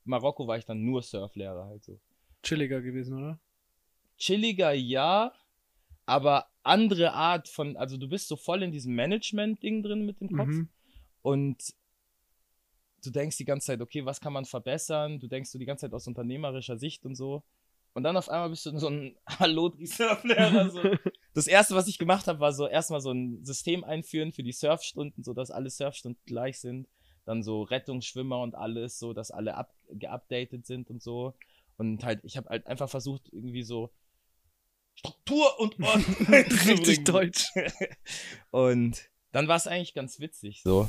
[0.05, 2.01] Marokko war ich dann nur Surflehrer halt so.
[2.43, 3.39] Chilliger gewesen, oder?
[4.17, 5.35] Chilliger ja,
[6.07, 10.31] aber andere Art von, also du bist so voll in diesem Management-Ding drin mit dem
[10.31, 10.49] Kopf.
[10.49, 10.69] Mhm.
[11.23, 11.75] Und
[13.05, 15.19] du denkst die ganze Zeit, okay, was kann man verbessern?
[15.19, 17.43] Du denkst so die ganze Zeit aus unternehmerischer Sicht und so.
[17.95, 20.71] Und dann auf einmal bist du so ein Hallo-Surflehrer.
[20.71, 20.83] So.
[21.35, 24.53] Das erste, was ich gemacht habe, war so erstmal so ein System einführen für die
[24.53, 26.89] Surfstunden, so dass alle Surfstunden gleich sind.
[27.25, 31.33] Dann so Rettungsschwimmer und alles, so dass alle up geupdatet sind und so.
[31.79, 33.91] Und halt, ich habe halt einfach versucht, irgendwie so
[34.95, 37.47] Struktur und Ordnung Richtig deutsch.
[38.51, 40.89] Und dann war es eigentlich ganz witzig so.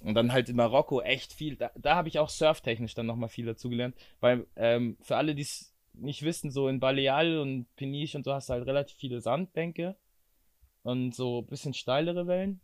[0.00, 1.56] Und dann halt in Marokko echt viel.
[1.56, 3.96] Da, da habe ich auch surftechnisch dann nochmal viel dazugelernt.
[4.20, 8.34] Weil ähm, für alle, die es nicht wissen, so in Baleal und Peniche und so
[8.34, 9.96] hast du halt relativ viele Sandbänke
[10.82, 12.60] und so ein bisschen steilere Wellen.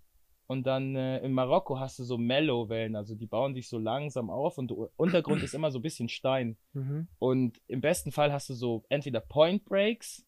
[0.47, 4.31] Und dann äh, in Marokko hast du so Mellow-Wellen, also die bauen sich so langsam
[4.31, 6.57] auf und der Untergrund ist immer so ein bisschen Stein.
[6.73, 7.07] Mhm.
[7.21, 10.27] Und im besten Fall hast du so entweder Point Breaks,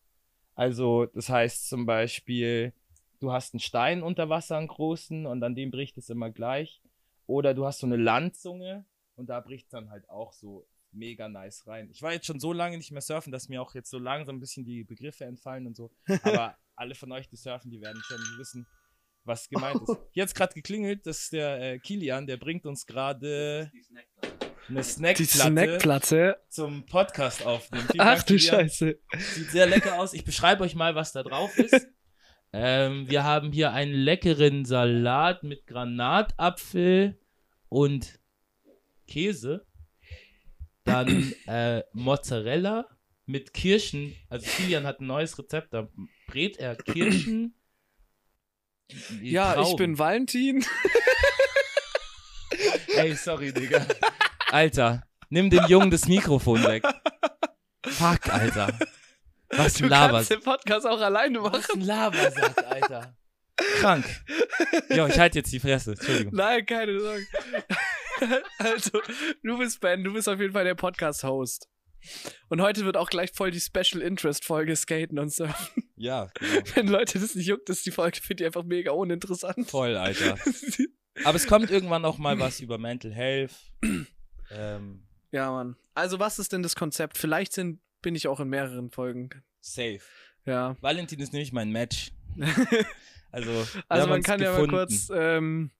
[0.54, 2.72] also das heißt zum Beispiel,
[3.20, 6.82] du hast einen Stein unter Wasser, einen großen, und an dem bricht es immer gleich.
[7.26, 8.84] Oder du hast so eine Landzunge
[9.14, 11.88] und da bricht es dann halt auch so mega nice rein.
[11.90, 14.36] Ich war jetzt schon so lange nicht mehr surfen, dass mir auch jetzt so langsam
[14.36, 15.90] ein bisschen die Begriffe entfallen und so.
[16.22, 18.66] Aber alle von euch, die surfen, die werden schon wissen,
[19.24, 19.96] was gemeint ist.
[20.12, 23.70] Jetzt gerade geklingelt, das ist der äh, Kilian, der bringt uns gerade
[24.68, 26.36] eine Die Snackplatte Snackplatte.
[26.48, 27.86] zum Podcast aufnehmen.
[27.90, 28.38] Vielen Ach Dank, du.
[28.38, 28.98] Scheiße.
[29.34, 30.14] Sieht sehr lecker aus.
[30.14, 31.88] Ich beschreibe euch mal, was da drauf ist.
[32.52, 37.18] ähm, wir haben hier einen leckeren Salat mit Granatapfel
[37.68, 38.20] und
[39.06, 39.66] Käse.
[40.84, 42.86] Dann äh, Mozzarella
[43.26, 44.16] mit Kirschen.
[44.28, 45.72] Also Kilian hat ein neues Rezept.
[45.74, 45.88] Da
[46.26, 47.54] brät er Kirschen.
[49.22, 49.76] Ja, ich Trauben.
[49.76, 50.64] bin Valentin.
[52.96, 53.86] Ey, sorry, Digga.
[54.62, 56.82] Alter, nimm dem Jungen das Mikrofon weg.
[57.86, 58.78] Fuck, Alter.
[59.48, 60.28] Was Du ein kannst Labers.
[60.28, 61.80] den Podcast auch alleine Was machen.
[61.80, 63.16] ein Labersack, Alter.
[63.80, 64.04] Krank.
[64.90, 65.92] Jo, ich halte jetzt die Fresse.
[65.92, 66.34] Entschuldigung.
[66.34, 67.26] Nein, keine Sorge.
[68.58, 69.00] also,
[69.42, 71.68] du bist Ben, du bist auf jeden Fall der Podcast-Host.
[72.50, 75.84] Und heute wird auch gleich voll die Special Interest Folge Skaten und Surfen.
[75.96, 76.62] Ja, genau.
[76.74, 79.70] Wenn Leute das nicht juckt, ist die Folge für die einfach mega uninteressant.
[79.70, 80.36] voll, Alter.
[81.24, 83.52] Aber es kommt irgendwann auch mal was über Mental Health.
[84.52, 85.76] Ähm, ja, Mann.
[85.94, 87.18] Also, was ist denn das Konzept?
[87.18, 89.30] Vielleicht sind, bin ich auch in mehreren Folgen.
[89.60, 90.00] safe.
[90.44, 90.76] Ja.
[90.80, 92.12] Valentin ist nämlich mein Match.
[93.34, 94.72] Also, Also man kann ja gefunden.
[94.72, 95.70] mal kurz, ähm,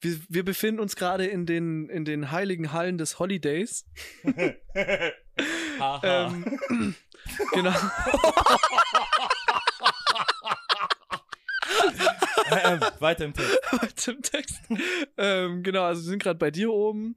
[0.00, 3.84] wir, wir befinden uns gerade in den, in den heiligen Hallen des Holidays.
[5.80, 6.28] Haha.
[6.28, 6.44] Ähm,
[7.52, 7.70] genau.
[12.50, 13.58] äh, weiter im Text.
[13.96, 14.60] Zum Text.
[15.16, 17.16] ähm, genau, also wir sind gerade bei dir oben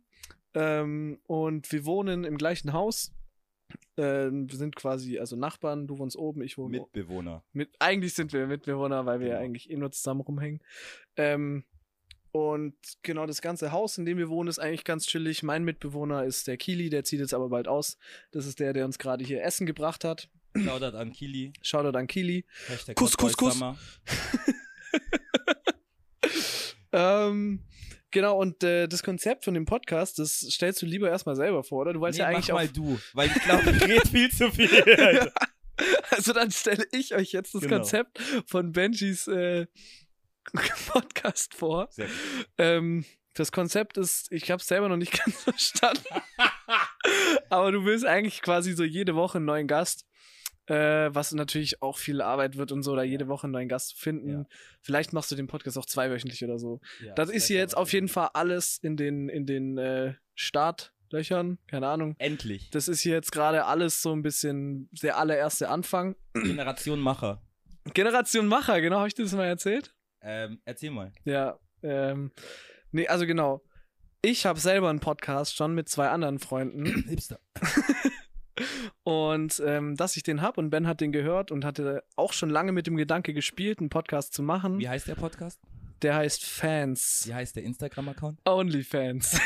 [0.53, 3.11] ähm, und wir wohnen im gleichen Haus.
[3.97, 7.43] Äh, wir sind quasi, also Nachbarn, du wohnst oben, ich wohne Mitbewohner.
[7.53, 9.45] mit, eigentlich sind wir Mitbewohner, weil wir ja Genau.
[9.45, 10.59] eigentlich eh nur zusammen rumhängen.
[11.17, 11.65] Ähm,
[12.31, 15.41] und genau das ganze Haus, in dem wir wohnen, ist eigentlich ganz chillig.
[15.43, 17.97] Mein Mitbewohner ist der Kili, der zieht jetzt aber bald aus.
[18.31, 20.29] Das ist der, der uns gerade hier Essen gebracht hat.
[20.55, 21.53] Shoutout an Kili.
[21.61, 22.45] Shoutout an Kili.
[22.67, 23.59] Hashtag Kuss, Kuss, Kuss.
[26.91, 27.59] Ähm,
[28.11, 31.81] genau, und äh, das Konzept von dem Podcast, das stellst du lieber erstmal selber vor,
[31.81, 31.93] oder?
[31.93, 32.71] Du wolltest Nee, ja mach eigentlich mal auch.
[32.71, 34.69] du, weil ich glaube, ich rede viel zu viel.
[34.99, 35.33] Alter.
[36.11, 37.77] Also dann stelle ich euch jetzt das Genau.
[37.77, 39.65] Konzept von Benjis äh,
[40.87, 41.87] Podcast vor.
[41.91, 42.15] Sehr gut.
[42.57, 46.03] Ähm, das Konzept ist, ich habe es selber noch nicht ganz verstanden.
[47.49, 50.05] Aber du willst eigentlich quasi so jede Woche einen neuen Gast,
[50.69, 53.89] äh, was natürlich auch viel Arbeit wird und so, da jede Woche einen neuen Gast
[53.89, 54.29] zu finden.
[54.29, 54.45] Ja.
[54.81, 56.79] Vielleicht machst du den Podcast auch zweiwöchentlich oder so.
[57.03, 58.07] Ja, das ist hier jetzt auf jeden.
[58.09, 62.15] Fall alles in den, in den äh, Startlöchern, keine Ahnung.
[62.17, 62.69] Endlich.
[62.71, 66.15] Das ist hier jetzt gerade alles so ein bisschen der allererste Anfang.
[66.33, 67.41] Generation Macher.
[67.93, 69.93] Generation Macher, genau, habe ich dir das mal erzählt?
[70.21, 71.11] Ähm, erzähl mal.
[71.23, 72.31] Ja, ähm,
[72.91, 73.63] nee, also genau.
[74.21, 77.39] Ich habe selber einen Podcast schon mit zwei anderen Freunden Hipster.
[79.03, 82.49] und ähm, dass ich den hab und Ben hat den gehört und hatte auch schon
[82.49, 84.79] lange mit dem Gedanke gespielt, einen Podcast zu machen.
[84.79, 85.59] Wie heißt der Podcast?
[86.01, 87.23] Der heißt Fans.
[87.27, 88.39] Wie heißt der Instagram-Account?
[88.45, 89.37] Only Fans.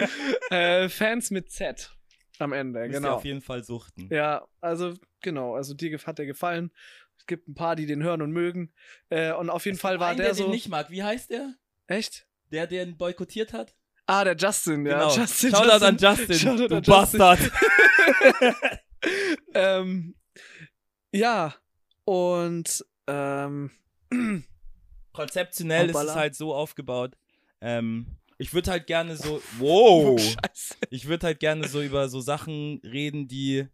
[0.50, 1.92] äh, Fans mit Z
[2.38, 3.14] am Ende, Müsst ihr genau.
[3.16, 4.08] auf jeden Fall suchten.
[4.10, 6.70] Ja, also genau, also dir hat der gefallen.
[7.18, 8.72] Es gibt ein paar, die den hören und mögen.
[9.08, 10.44] Äh, und auf jeden Fall war Einen, der, der so.
[10.44, 10.90] den nicht mag.
[10.90, 11.54] Wie heißt der?
[11.86, 12.26] Echt?
[12.50, 13.74] Der, der den boykottiert hat?
[14.06, 14.98] Ah, der Justin, ja.
[14.98, 15.16] genau.
[15.16, 16.38] Justin, Shoutout an Justin.
[16.38, 17.18] Shoutout du an Justin.
[17.18, 17.40] Bastard.
[19.54, 20.14] ähm,
[21.12, 21.54] ja,
[22.04, 23.70] und ähm,
[25.12, 27.16] Konzeptionell ist es halt so aufgebaut.
[27.60, 29.42] Ähm, ich würde halt gerne so.
[29.58, 30.20] Wow!
[30.20, 30.74] Scheiße.
[30.90, 33.66] Ich würde halt gerne so über so Sachen reden, die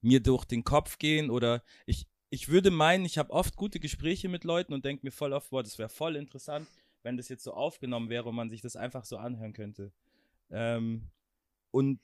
[0.00, 4.28] mir durch den Kopf gehen oder ich, ich würde meinen, ich habe oft gute Gespräche
[4.28, 6.66] mit Leuten und denke mir voll oft, boah, das wäre voll interessant,
[7.02, 9.92] wenn das jetzt so aufgenommen wäre und man sich das einfach so anhören könnte.
[10.50, 11.08] Ähm,
[11.70, 12.00] und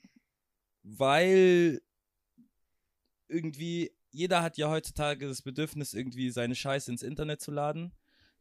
[0.83, 1.81] weil
[3.27, 7.91] irgendwie jeder hat ja heutzutage das Bedürfnis, irgendwie seine Scheiße ins Internet zu laden.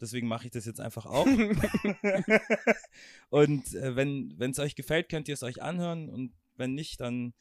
[0.00, 1.26] Deswegen mache ich das jetzt einfach auch.
[3.30, 6.08] und äh, wenn es euch gefällt, könnt ihr es euch anhören.
[6.08, 7.34] Und wenn nicht, dann,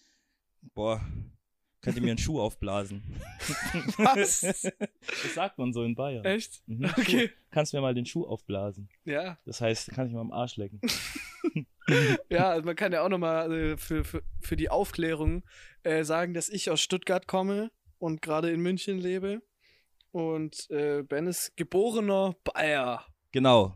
[0.74, 1.06] boah,
[1.82, 3.04] könnt ihr mir einen Schuh aufblasen.
[3.98, 4.42] Was?
[4.42, 6.26] Das sagt man so in Bayern.
[6.26, 6.62] Echt?
[6.68, 6.86] Mhm.
[6.86, 7.28] Okay.
[7.28, 7.34] Schuh.
[7.52, 8.90] Kannst mir mal den Schuh aufblasen.
[9.06, 9.38] Ja.
[9.46, 10.82] Das heißt, kann ich mal am Arsch lecken.
[12.30, 15.44] Ja, also man kann ja auch nochmal äh, für, für, für die Aufklärung
[15.84, 19.42] äh, sagen, dass ich aus Stuttgart komme und gerade in München lebe.
[20.12, 23.06] Und äh, Ben ist geborener Bayer.
[23.32, 23.76] Genau.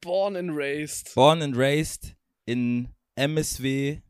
[0.00, 1.14] Born and raised.
[1.14, 4.00] Born and raised in MSW,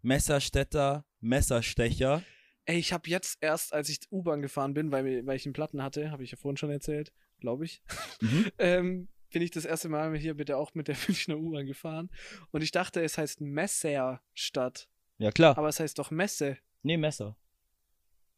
[0.00, 2.22] Messerstetter, Messerstecher.
[2.66, 5.82] Ey, ich habe jetzt erst, als ich U-Bahn gefahren bin, weil, weil ich einen Platten
[5.82, 7.82] hatte, habe ich ja vorhin schon erzählt, glaube ich,
[8.20, 8.46] Mhm.
[8.58, 12.08] ähm, bin ich das erste Mal hier bitte auch mit der Münchner U-Bahn gefahren.
[12.52, 14.88] Und ich dachte, es heißt Messerstadt.
[15.18, 15.58] Ja, klar.
[15.58, 16.56] Aber es heißt doch Messe.
[16.82, 17.36] Nee, Messer.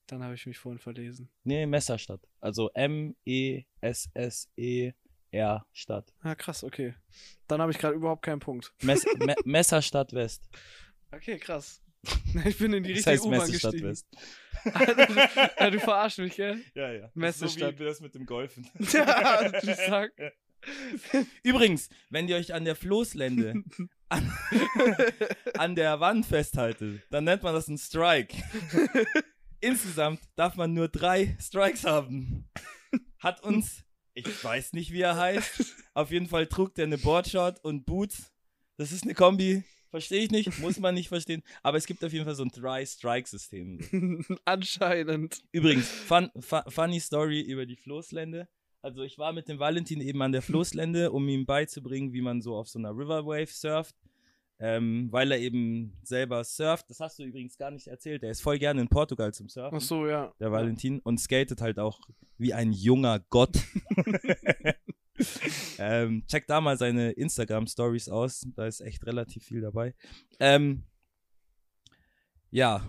[0.07, 1.29] Dann habe ich mich vorhin verlesen.
[1.45, 2.21] Nee, Messerstadt.
[2.41, 2.71] Also
[4.17, 6.13] M-E-S-S-E-R Stadt.
[6.21, 6.95] Ah, krass, okay.
[7.49, 8.73] Dann habe ich gerade überhaupt keinen Punkt.
[8.83, 10.49] Mess Me Messerstadt West.
[11.13, 11.83] Okay, krass.
[12.45, 13.89] Ich bin in die richtige U-Bahn gestiegen.
[13.89, 14.07] West.
[15.59, 16.63] ja, du verarschst mich, gell?
[16.75, 17.11] Ja, ja.
[17.15, 17.75] Messestadt.
[17.75, 18.69] So wie das mit dem Golfen.
[18.93, 20.13] Ja, du sag.
[21.43, 23.63] Übrigens, wenn ihr euch an der Floßlände
[24.09, 24.33] an,
[25.57, 28.37] an der Wand festhaltet, dann nennt man das ein Strike.
[29.61, 32.49] Insgesamt darf man nur drei Strikes haben.
[33.21, 37.61] Hat uns, ich weiß nicht, wie er heißt, auf jeden Fall trug der eine Boardshot
[37.63, 38.33] und Boots.
[38.77, 39.65] Das ist eine Kombi,
[39.97, 41.43] verstehe ich nicht, muss man nicht verstehen.
[41.63, 44.27] Aber es gibt auf jeden Fall so ein Three-Strike-System.
[44.45, 45.43] Anscheinend.
[45.53, 48.47] Übrigens, fun, fu funny Story über die Floßlände.
[48.83, 52.43] Also ich war mit dem Valentin eben an der Floßlände, um ihm beizubringen, wie man
[52.43, 53.97] so auf so einer Riverwave surft.
[54.59, 56.91] Ähm, weil er eben selber surft.
[56.91, 58.23] Das hast du übrigens gar nicht erzählt.
[58.23, 59.79] Er ist voll gerne in Portugal zum Surfen.
[59.79, 60.35] Ach so, ja.
[60.41, 61.01] Der Valentin.
[61.01, 62.01] Und skatet halt auch
[62.37, 63.57] wie ein junger Gott.
[65.79, 68.47] ähm, check da mal seine Instagram-Stories aus.
[68.55, 69.95] Da ist echt relativ viel dabei.
[70.41, 70.85] Ähm,
[72.51, 72.87] ja.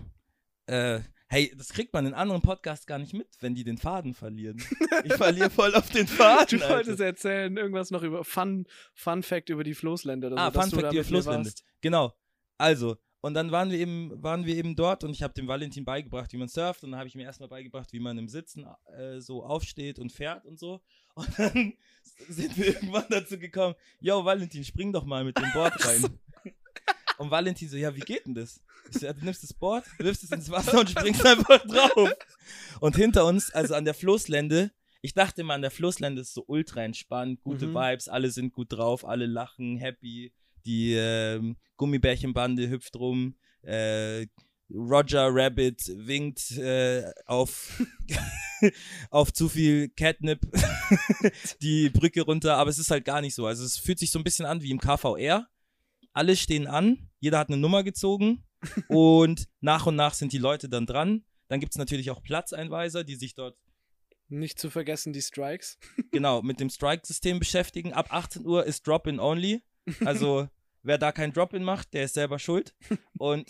[0.66, 4.14] Äh, hey, das kriegt man in anderen Podcasts gar nicht mit, wenn die den Faden
[4.14, 4.62] verlieren.
[5.04, 6.58] Ich verliere voll auf den Faden.
[6.58, 10.28] Du wolltest erzählen, irgendwas noch über Fun, Fun Fact über die Floßländer.
[10.28, 11.64] Oder so, Ah, dass Fun Fact über warst.
[11.80, 12.12] Genau.
[12.56, 15.84] Also, und dann waren wir eben, waren wir eben dort und ich habe dem Valentin
[15.84, 18.66] beigebracht, wie man surft und dann habe ich mir erstmal beigebracht, wie man im Sitzen
[18.96, 20.80] äh, so aufsteht und fährt und so.
[21.18, 21.72] Und dann
[22.28, 26.18] sind wir irgendwann dazu gekommen, yo, Valentin, spring doch mal mit dem Board rein.
[27.18, 28.60] Und Valentin so, ja, wie geht denn das?
[28.90, 32.10] Ich so, ja, du nimmst das Board, wirfst es ins Wasser und springst einfach drauf.
[32.80, 34.70] Und hinter uns, also an der Flusslände,
[35.02, 37.74] ich dachte immer, an der Flusslände ist so ultra entspannt, gute Mhm.
[37.74, 40.32] Vibes, alle sind gut drauf, alle lachen, happy.
[40.64, 43.34] Die ähm, Gummibärchenbande hüpft rum.
[43.62, 44.26] Äh,
[44.70, 47.82] Roger Rabbit winkt äh, auf,
[49.10, 50.40] auf zu viel Catnip
[51.62, 53.46] die Brücke runter, aber es ist halt gar nicht so.
[53.46, 55.48] Also es fühlt sich so ein bisschen an wie im KVR.
[56.12, 58.44] Alle stehen an, jeder hat eine Nummer gezogen
[58.88, 61.24] und nach und nach sind die Leute dann dran.
[61.48, 63.56] Dann gibt es natürlich auch Platzeinweiser, die sich dort
[64.28, 65.78] Nicht zu vergessen die Strikes.
[66.10, 67.94] genau mit dem Strike-System beschäftigen.
[67.94, 69.62] Ab 18 Uhr ist Drop-in only.
[70.04, 70.48] Also
[70.88, 72.74] wer da kein Drop-in macht, der ist selber schuld.
[73.18, 73.46] Und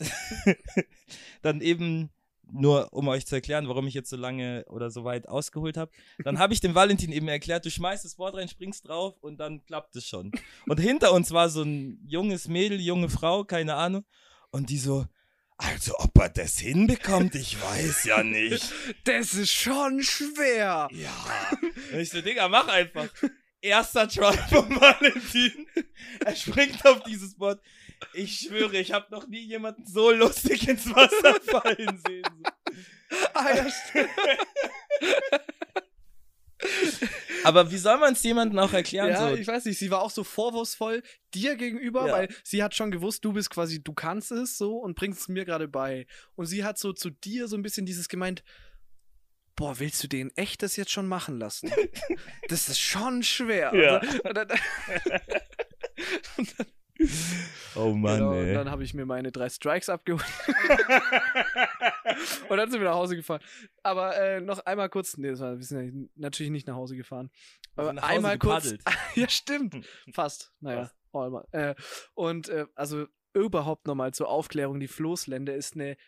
[1.42, 2.10] dann eben
[2.50, 5.92] nur, um euch zu erklären, warum ich jetzt so lange oder so weit ausgeholt habe,
[6.24, 9.38] dann habe ich dem Valentin eben erklärt, du schmeißt das Board rein, springst drauf und
[9.38, 10.32] dann klappt es schon.
[10.66, 14.04] Und hinter uns war so ein junges Mädel, junge Frau, keine Ahnung.
[14.50, 15.06] Und die so,
[15.58, 18.72] also ob er das hinbekommt, ich weiß ja nicht.
[19.04, 20.88] Das ist schon schwer.
[20.90, 21.50] Ja.
[21.92, 23.08] Und ich so, Digga, mach einfach.
[23.60, 25.66] Erster Try von Valentin.
[26.24, 27.60] Er springt auf dieses Board.
[28.14, 32.22] Ich schwöre, ich habe noch nie jemanden so lustig ins Wasser fallen sehen.
[33.32, 34.10] Ah, ja, stimmt.
[37.44, 39.08] Aber wie soll man es jemandem auch erklären?
[39.08, 39.34] ja, so?
[39.36, 41.02] ich weiß nicht, sie war auch so vorwurfsvoll
[41.32, 42.12] dir gegenüber, Ja.
[42.12, 45.28] weil sie hat schon gewusst, du bist quasi, du kannst es so und bringst es
[45.28, 46.06] mir gerade bei.
[46.34, 48.42] Und sie hat so zu dir so ein bisschen dieses gemeint,
[49.58, 51.70] boah, willst du den echt das jetzt schon machen lassen?
[52.48, 53.74] Das ist schon schwer.
[53.74, 53.98] Ja.
[53.98, 54.48] Und dann,
[56.38, 56.66] und dann,
[57.74, 58.54] oh Mann, genau, und ey.
[58.54, 60.24] dann habe ich mir meine drei Strikes abgeholt.
[62.48, 63.42] und dann sind wir nach Hause gefahren.
[63.82, 67.30] Aber äh, noch einmal kurz, nee, das war, wir sind natürlich nicht nach Hause gefahren.
[67.76, 68.70] Aber nach Hause einmal kurz.
[68.70, 68.82] gepaddelt.
[69.14, 69.86] ja, stimmt.
[70.14, 70.54] Fast.
[70.60, 71.52] Naja, Fast.
[71.52, 71.74] Äh,
[72.14, 73.04] und äh, also
[73.34, 75.98] überhaupt nochmal zur Aufklärung, die Floßlände ist eine,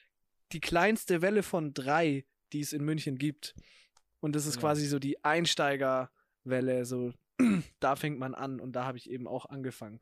[0.53, 3.55] die kleinste Welle von drei, die es in München gibt.
[4.21, 4.61] Und das ist Ja.
[4.61, 7.13] quasi so die Einsteigerwelle, so
[7.81, 10.01] da fängt man an und da habe ich eben auch angefangen.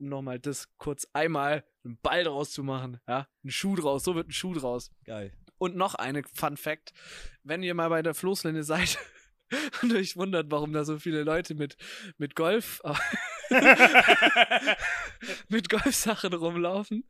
[0.00, 4.14] Um nochmal das kurz einmal einen Ball draus zu machen, ja, ein Schuh draus, so
[4.14, 4.90] wird ein Schuh draus.
[5.04, 5.32] Geil.
[5.58, 6.92] Und noch eine Fun Fact:
[7.42, 8.96] Wenn ihr mal bei der Floßlände seid
[9.82, 11.76] und euch wundert, warum da so viele Leute mit,
[12.16, 12.80] mit Golf,
[15.48, 17.04] mit Golfsachen rumlaufen,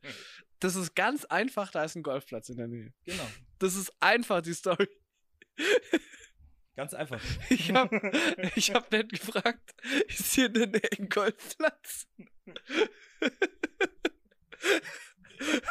[0.59, 2.93] das ist ganz einfach, da ist ein Golfplatz in der Nähe.
[3.05, 3.27] genau.
[3.59, 4.87] Das ist einfach die Story.
[6.75, 7.21] Ganz einfach.
[7.49, 7.91] Ich hab,
[8.55, 9.73] ich hab nett gefragt,
[10.07, 12.07] ist hier in der Nähe ein Golfplatz?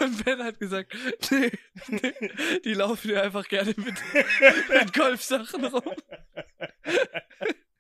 [0.01, 0.95] Und Ben hat gesagt,
[1.31, 1.51] nee,
[1.89, 2.15] nee,
[2.65, 3.95] die laufen ja einfach gerne mit,
[4.69, 5.95] mit Golfsachen rum.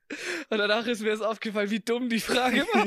[0.50, 2.86] Und danach ist mir es aufgefallen, wie dumm die Frage war.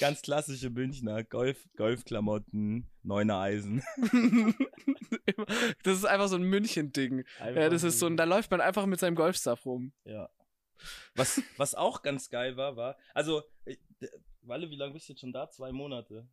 [0.00, 3.82] Ganz klassische Münchner Golf, Golfklamotten, Neuner Eisen.
[5.82, 7.24] Das ist einfach so ein München-Ding.
[7.40, 9.92] Ja, das ist so, ein, da läuft man einfach mit seinem Golfstuff rum.
[10.04, 10.28] Ja.
[11.14, 13.76] Was, was auch ganz geil war, war, also, äh,
[14.42, 15.50] Walle, wie lange bist du jetzt schon da?
[15.50, 16.28] Zwei Monate.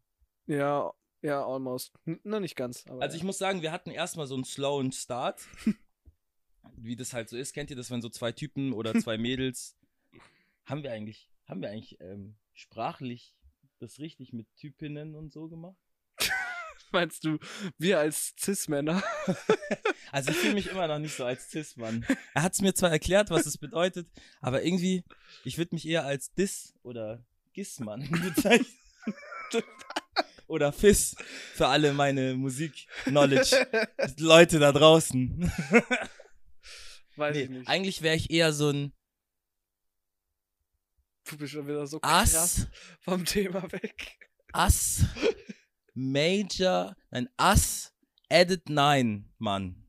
[0.48, 0.92] Ja,
[1.22, 1.94] ja, almost.
[2.06, 2.86] N- Na, nicht ganz.
[2.88, 3.26] Aber Also ich ja.
[3.26, 5.42] muss sagen, wir hatten erstmal so einen slowen Start.
[6.78, 7.54] wie das halt so ist.
[7.54, 9.76] Kennt ihr das, wenn so zwei Typen oder zwei Mädels.
[10.66, 13.36] haben wir eigentlich, haben wir eigentlich ähm, sprachlich
[13.80, 15.78] das richtig mit Typinnen und so gemacht?
[16.92, 17.38] Meinst du,
[17.78, 19.04] wir als Cis-Männer?
[20.12, 22.06] Also ich fühle mich immer noch nicht so als Cis-Mann.
[22.36, 24.08] Er hat es mir zwar erklärt, was es bedeutet,
[24.40, 25.04] aber irgendwie,
[25.44, 28.66] ich würde mich eher als Dis oder Gis-Mann bezeichnen.
[30.48, 31.18] oder Fis
[31.54, 33.68] für alle meine Musik-Knowledge.
[34.20, 35.52] Leute da draußen.
[37.18, 37.68] Weiß ich Nee, nicht.
[37.68, 38.94] eigentlich wäre ich eher so ein
[41.28, 42.68] Du bist schon wieder so krass Ass,
[43.02, 44.18] vom Thema weg.
[44.54, 45.06] Ass,
[45.94, 47.94] Major, ein Ass,
[48.30, 49.88] Edit 9, Mann.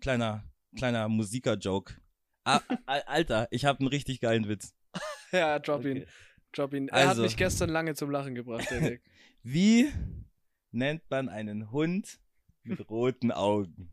[0.00, 0.44] Kleiner,
[0.76, 1.94] kleiner Musiker-Joke.
[2.44, 4.74] Ah, Al- Alter, ich habe einen richtig geilen Witz.
[5.32, 5.98] Ja, drop ihn.
[5.98, 6.06] Okay.
[6.50, 6.88] Drop ihn.
[6.88, 7.22] Er Also.
[7.22, 8.66] hat mich gestern lange zum Lachen gebracht.
[9.44, 9.92] Wie
[10.72, 12.18] nennt man einen Hund
[12.64, 13.92] mit roten Augen?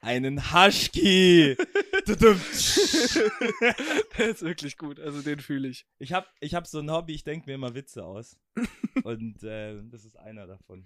[0.00, 0.36] Einen.
[2.06, 2.40] Tudum.
[4.18, 5.00] der ist wirklich gut.
[5.00, 5.86] Also den fühle ich.
[5.98, 8.36] ich habe ich hab so ein Hobby, ich denke mir immer Witze aus.
[9.02, 10.84] Und äh, das ist einer davon.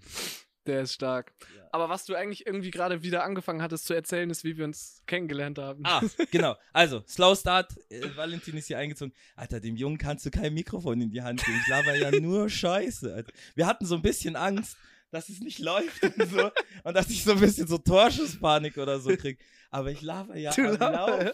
[0.65, 1.33] Der ist stark.
[1.57, 1.67] Ja.
[1.73, 5.01] Aber was du eigentlich irgendwie gerade wieder angefangen hattest zu erzählen, ist, wie wir uns
[5.07, 5.83] kennengelernt haben.
[5.85, 6.01] Ah,
[6.31, 6.55] genau.
[6.71, 7.73] Also, Slow Start.
[7.89, 9.13] Äh, Valentin ist hier eingezogen.
[9.35, 11.59] Alter, dem Jungen kannst du kein Mikrofon in die Hand geben.
[11.61, 13.13] Ich laber ja nur Scheiße.
[13.13, 13.33] Alter.
[13.55, 14.77] Wir hatten so ein bisschen Angst,
[15.13, 16.49] dass es nicht läuft und so.
[16.83, 19.39] Und dass ich so ein bisschen so Torschusspanik oder so krieg.
[19.69, 21.33] Aber ich laber ja Du am laber-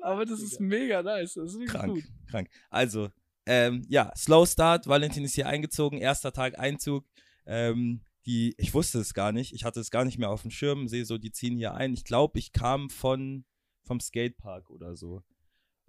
[0.00, 1.34] Aber das ist mega nice.
[1.34, 2.04] Das ist krank, gut.
[2.30, 2.48] krank.
[2.70, 3.08] Also,
[3.46, 4.86] Ähm, ja, Slow Start.
[4.86, 5.98] Valentin ist hier eingezogen.
[5.98, 7.04] Erster Tag Einzug.
[7.46, 9.52] Ähm, die, ich wusste es gar nicht.
[9.52, 10.88] Ich hatte es gar nicht mehr auf dem Schirm.
[10.88, 11.94] Sehe so, die ziehen hier ein.
[11.94, 13.44] Ich glaube, ich kam von
[13.84, 15.22] vom Skatepark oder so.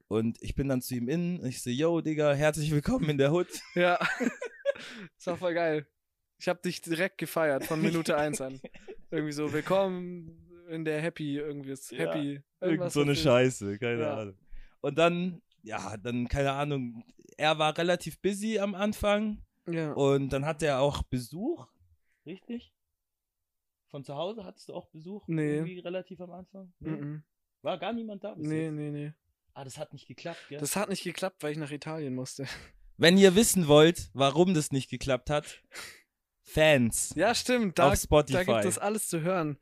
[0.07, 1.43] Und ich bin dann zu ihm in.
[1.45, 3.47] Ich so, yo, Digga, herzlich willkommen in der Hood.
[3.75, 3.97] Ja.
[5.17, 5.87] das war voll geil.
[6.37, 8.61] Ich habe dich direkt gefeiert von Minute 1 an.
[9.11, 12.41] Irgendwie so, willkommen in der Happy, irgendwie ist Ja, Happy.
[12.61, 14.17] Irgend so eine Scheiße, keine Ja.
[14.17, 14.37] Ahnung.
[14.81, 17.03] Und dann, ja, dann, keine Ahnung,
[17.37, 19.93] er war relativ busy am Anfang Ja.
[19.93, 21.67] und dann hat er auch Besuch,
[22.25, 22.73] richtig?
[23.89, 25.23] Von zu Hause hattest du auch Besuch?
[25.27, 25.55] Nee.
[25.55, 26.73] Irgendwie relativ am Anfang?
[26.79, 26.89] Nee?
[26.89, 27.23] Mhm.
[27.61, 28.73] War gar niemand da bis Nee, jetzt?
[28.73, 29.13] nee, nee.
[29.53, 30.59] Ah, das hat nicht geklappt, gell?
[30.59, 32.45] Das hat nicht geklappt, weil ich nach Italien musste.
[32.97, 35.63] Wenn ihr wissen wollt, warum das nicht geklappt hat,
[36.47, 37.77] Fans Ja, stimmt.
[37.77, 38.45] Da, auf Spotify.
[38.45, 39.57] da gibt es alles zu hören.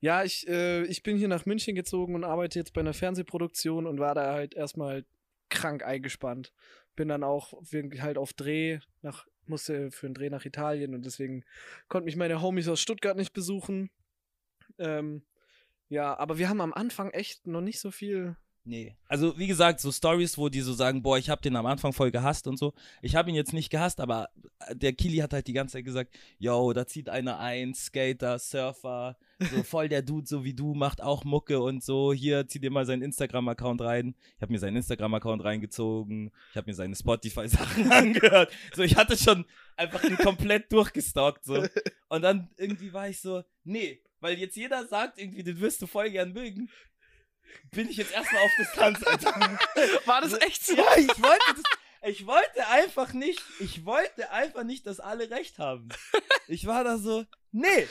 [0.00, 3.86] Ja, ich, äh, ich bin hier nach München gezogen und arbeite jetzt bei einer Fernsehproduktion
[3.86, 5.04] und war da halt erstmal
[5.48, 6.52] krank eingespannt.
[6.94, 7.54] Bin dann auch
[8.00, 11.44] halt auf Dreh nach, musste für einen Dreh nach Italien und deswegen
[11.88, 13.90] konnten mich meine Homies aus Stuttgart nicht besuchen.
[14.78, 15.24] Ähm,
[15.88, 18.36] ja, aber wir haben am Anfang echt noch nicht so viel.
[18.64, 18.96] Nee.
[19.06, 21.94] Also, wie gesagt, so Stories, wo die so sagen, boah, ich hab den am Anfang
[21.94, 22.74] voll gehasst und so.
[23.00, 24.28] Ich habe ihn jetzt nicht gehasst, aber
[24.58, 28.38] äh, der Kili hat halt die ganze Zeit gesagt, yo, da zieht einer ein, Skater,
[28.38, 32.12] Surfer, so voll der Dude, so wie du, macht auch Mucke und so.
[32.12, 34.14] Hier, zieh dir mal seinen Instagram-Account rein.
[34.36, 36.30] Ich habe mir seinen Instagram-Account reingezogen.
[36.50, 38.52] Ich habe mir seine Spotify-Sachen angehört.
[38.74, 39.46] So, ich hatte schon
[39.76, 41.64] einfach ihn komplett durchgestalkt, so.
[42.08, 45.86] Und dann irgendwie war ich so, nee, weil jetzt jeder sagt irgendwie, den wirst du
[45.86, 46.68] voll gern mögen.
[47.70, 49.32] Bin ich jetzt erstmal auf Distanz, Alter.
[50.06, 50.74] War das echt so?
[50.76, 51.62] Ja, ich wollte das,
[52.10, 55.88] ich wollte einfach nicht, ich wollte einfach nicht, dass alle recht haben.
[56.46, 57.86] Ich war da so, nee.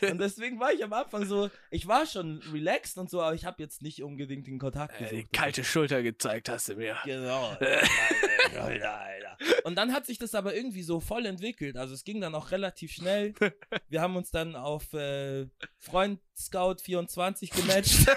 [0.00, 3.44] Und deswegen war ich am Anfang so, ich war schon relaxed und so, aber ich
[3.44, 5.12] habe jetzt nicht unbedingt den Kontakt Äh, gesucht.
[5.16, 6.96] die kalte Schulter gezeigt hast du mir.
[7.04, 7.48] Genau.
[8.56, 9.27] Alter, Alter.
[9.64, 11.76] Und dann hat sich das aber irgendwie so voll entwickelt.
[11.76, 13.34] Also es ging dann auch relativ schnell.
[13.88, 18.08] Wir haben uns dann auf äh, Freund Scout 24 gematcht.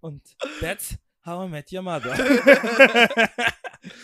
[0.00, 0.22] Und
[0.60, 2.16] that's how I met your mother.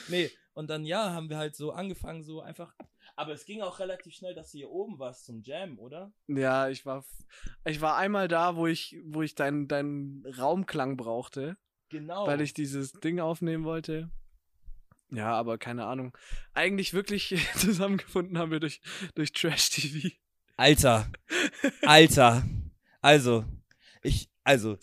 [0.09, 2.75] nee, und dann ja, haben wir halt so angefangen, so einfach.
[3.17, 6.13] Aber es ging auch relativ schnell, dass du hier oben warst zum Jam, oder?
[6.29, 7.05] Ja, ich war,
[7.65, 11.57] ich war einmal da, wo ich, wo ich deinen deinen Raumklang brauchte,
[11.89, 12.27] Genau.
[12.29, 14.11] weil ich dieses Ding aufnehmen wollte.
[15.11, 16.17] Ja, aber keine Ahnung.
[16.55, 18.81] Eigentlich wirklich zusammengefunden haben wir durch,
[19.15, 20.15] durch Trash TV.
[20.57, 21.11] Alter.
[21.83, 22.45] Alter.
[23.01, 23.45] Also,
[24.03, 24.77] ich, also,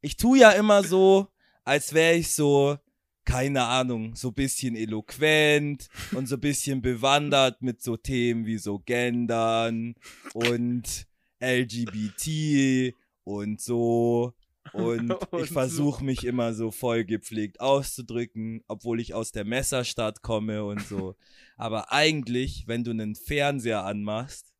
[0.00, 1.28] ich tue ja immer so,
[1.64, 2.78] als wäre ich so,
[3.24, 9.94] keine Ahnung, so bisschen eloquent und so bisschen bewandert mit so Themen wie so Gendern
[10.32, 11.06] und
[11.40, 14.32] LGBT und so.
[14.72, 20.22] Und, Und ich versuche mich immer so voll gepflegt auszudrücken, obwohl ich aus der Messerstadt
[20.22, 21.16] komme und so.
[21.56, 24.52] Aber eigentlich, wenn du einen Fernseher anmachst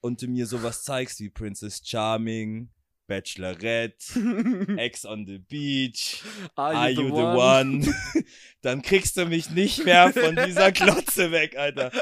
[0.00, 2.68] und du mir sowas zeigst wie Princess Charming,
[3.06, 3.96] Bachelorette,
[4.78, 6.22] Ex on the Beach,
[6.54, 7.94] Are you the one?
[8.62, 11.92] Dann kriegst du mich nicht mehr von dieser Klotze weg, Alter.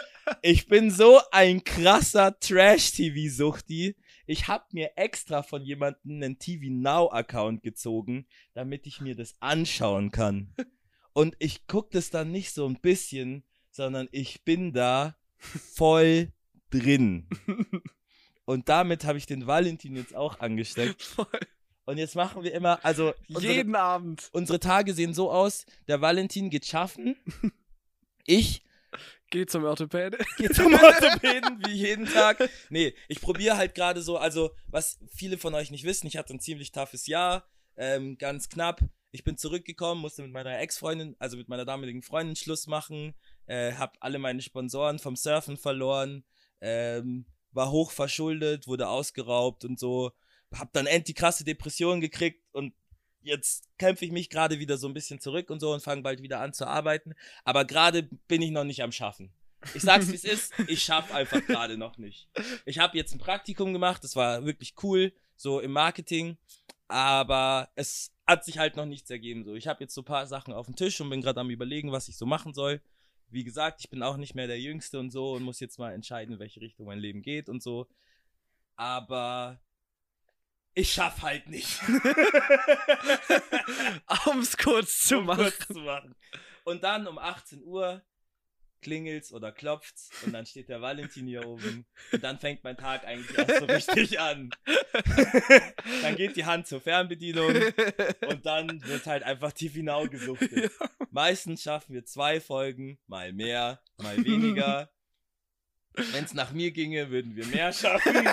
[0.43, 3.97] Ich bin so ein krasser Trash-TV-Suchti.
[4.27, 10.11] Ich hab mir extra von jemandem einen TV Now-Account gezogen, damit ich mir das anschauen
[10.11, 10.55] kann.
[11.13, 16.33] Und ich guck das dann nicht so ein bisschen, sondern ich bin da voll
[16.71, 17.29] drin.
[18.45, 21.03] Und damit habe ich den Valentin jetzt auch angesteckt.
[21.03, 21.27] Voll.
[21.85, 24.29] Und jetzt machen wir immer, also unsere, Jeden Abend.
[24.33, 27.17] unsere Tage sehen so aus, der Valentin geht schaffen,
[28.25, 28.63] ich
[29.33, 30.19] Geh zum Orthopäde.
[30.37, 32.51] gehe zum Orthopäden wie jeden Tag.
[32.69, 36.35] Nee, ich probiere halt gerade so, also was viele von euch nicht wissen, ich hatte
[36.35, 38.83] ein ziemlich toughes Jahr, ähm, ganz knapp.
[39.11, 43.15] Ich bin zurückgekommen, musste mit meiner Ex-Freundin, also mit meiner damaligen Freundin Schluss machen,
[43.47, 46.25] äh, hab alle meine Sponsoren vom Surfen verloren,
[46.61, 50.13] ähm, war hoch verschuldet, wurde ausgeraubt und so,
[50.53, 52.75] hab dann endlich krasse Depressionen gekriegt und
[53.23, 56.23] jetzt kämpfe ich mich gerade wieder so ein bisschen zurück und so und fange bald
[56.23, 57.15] wieder an zu arbeiten.
[57.45, 59.33] Aber gerade bin ich noch nicht am Schaffen.
[59.75, 62.29] Ich sag's wie es ist, ich schaff einfach gerade noch nicht.
[62.67, 66.37] Ich habe jetzt ein Praktikum gemacht, das war wirklich cool, so im Marketing,
[66.89, 69.45] aber es hat sich halt noch nichts ergeben.
[69.45, 71.51] So, ich habe jetzt so ein paar Sachen auf dem Tisch und bin gerade am
[71.51, 72.81] überlegen, was ich so machen soll.
[73.29, 75.93] Wie gesagt, ich bin auch nicht mehr der Jüngste und so und muss jetzt mal
[75.93, 77.87] entscheiden, in welche Richtung mein Leben geht und so.
[78.77, 79.61] Aber
[80.75, 81.81] ich schaff halt nicht.
[84.27, 85.45] Um es kurz zu um machen.
[85.45, 86.15] kurz zu machen.
[86.65, 88.03] Und dann um 18 Uhr
[88.83, 93.05] klingelt's oder klopft's und dann steht der Valentin hier oben und dann fängt mein Tag
[93.05, 94.51] eigentlich erst so richtig an.
[96.03, 97.55] dann geht die Hand zur Fernbedienung
[98.29, 100.73] und dann wird halt einfach tief hinaus gesuchtet.
[101.11, 104.91] Meistens schaffen wir zwei Folgen, mal mehr, mal weniger.
[105.95, 108.29] Wenn es nach mir ginge, würden wir mehr schaffen.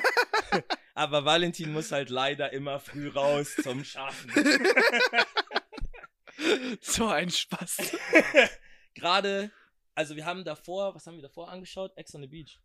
[1.00, 4.34] Aber Valentin muss halt leider immer früh raus zum Schaffen.
[6.82, 7.96] so ein Spaß.
[8.96, 9.50] Gerade,
[9.96, 11.94] also wir haben davor, was haben wir davor angeschaut?
[11.96, 12.60] Ex on the Beach.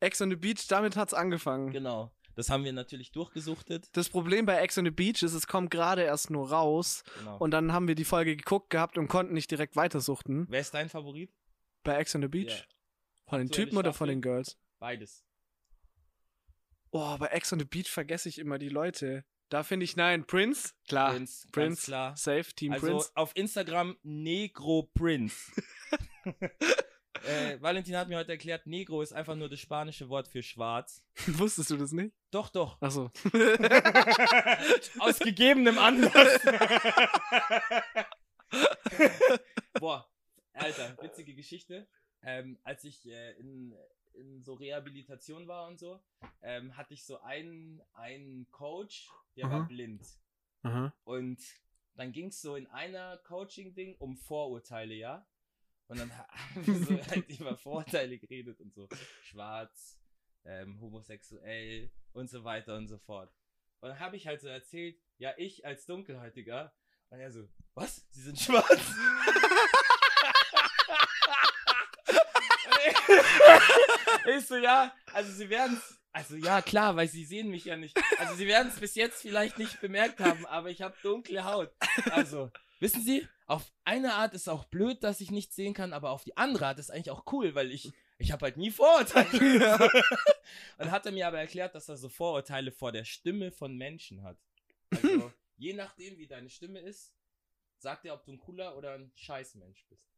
[0.00, 1.70] Ex on the Beach, damit hat's angefangen.
[1.70, 2.10] Genau.
[2.34, 3.88] Das haben wir natürlich durchgesuchtet.
[3.92, 7.04] Das Problem bei Ex on the Beach ist, es kommt gerade erst nur raus.
[7.20, 7.38] Genau.
[7.38, 10.48] Und dann haben wir die Folge geguckt gehabt und konnten nicht direkt weitersuchten.
[10.50, 11.30] Wer ist dein Favorit?
[11.84, 12.50] Bei Ex on the Beach?
[12.50, 12.64] Ja.
[13.28, 14.58] Von den Typen oder von den Girls?
[14.80, 15.24] Beides.
[16.92, 19.24] Oh, bei Ex on the Beach vergesse ich immer die Leute.
[19.48, 21.10] Da finde ich, nein, Prince, klar.
[21.12, 22.16] Prince, Prince, klar.
[22.16, 23.10] safe, Team Also Prince.
[23.14, 25.52] auf Instagram Negro Prince.
[27.24, 31.04] äh, Valentin hat mir heute erklärt, Negro ist einfach nur das spanische Wort für schwarz.
[31.26, 32.14] Wusstest du das nicht?
[32.30, 32.80] Doch, doch.
[32.80, 33.10] Achso.
[35.00, 36.40] Aus gegebenem Anlass.
[39.80, 40.08] Boah,
[40.52, 41.88] Alter, witzige Geschichte.
[42.22, 43.74] Ähm, als ich äh, in,
[44.14, 46.00] in so Rehabilitation war und so,
[46.42, 49.66] ähm, hatte ich so einen, einen Coach, der war Aha.
[49.66, 50.06] blind.
[50.62, 50.92] Aha.
[51.04, 51.40] Und
[51.94, 55.26] dann ging es so in einer Coaching-Ding um Vorurteile, ja?
[55.88, 58.88] Und dann ha- haben wir so halt über Vorurteile geredet und so.
[59.22, 59.98] Schwarz,
[60.44, 63.32] ähm, homosexuell und so weiter und so fort.
[63.80, 66.72] Und dann habe ich halt so erzählt, ja, ich als Dunkelhäutiger.
[67.10, 68.06] Und er so, was?
[68.10, 68.68] Sie sind schwarz?
[74.38, 77.76] ich so, ja, also sie werden es, also ja, klar, weil sie sehen mich ja
[77.76, 77.96] nicht.
[78.18, 81.72] Also sie werden es bis jetzt vielleicht nicht bemerkt haben, aber ich habe dunkle Haut.
[82.10, 82.50] Also,
[82.80, 86.24] wissen Sie, auf eine Art ist auch blöd, dass ich nichts sehen kann, aber auf
[86.24, 89.28] die andere Art ist eigentlich auch cool, weil ich, ich habe halt nie Vorurteile.
[90.78, 94.24] Und hat er mir aber erklärt, dass er so Vorurteile vor der Stimme von Menschen
[94.24, 94.38] hat.
[94.90, 97.14] Also, je nachdem, wie deine Stimme ist,
[97.78, 100.10] sagt er, ob du ein cooler oder ein Scheißmensch bist.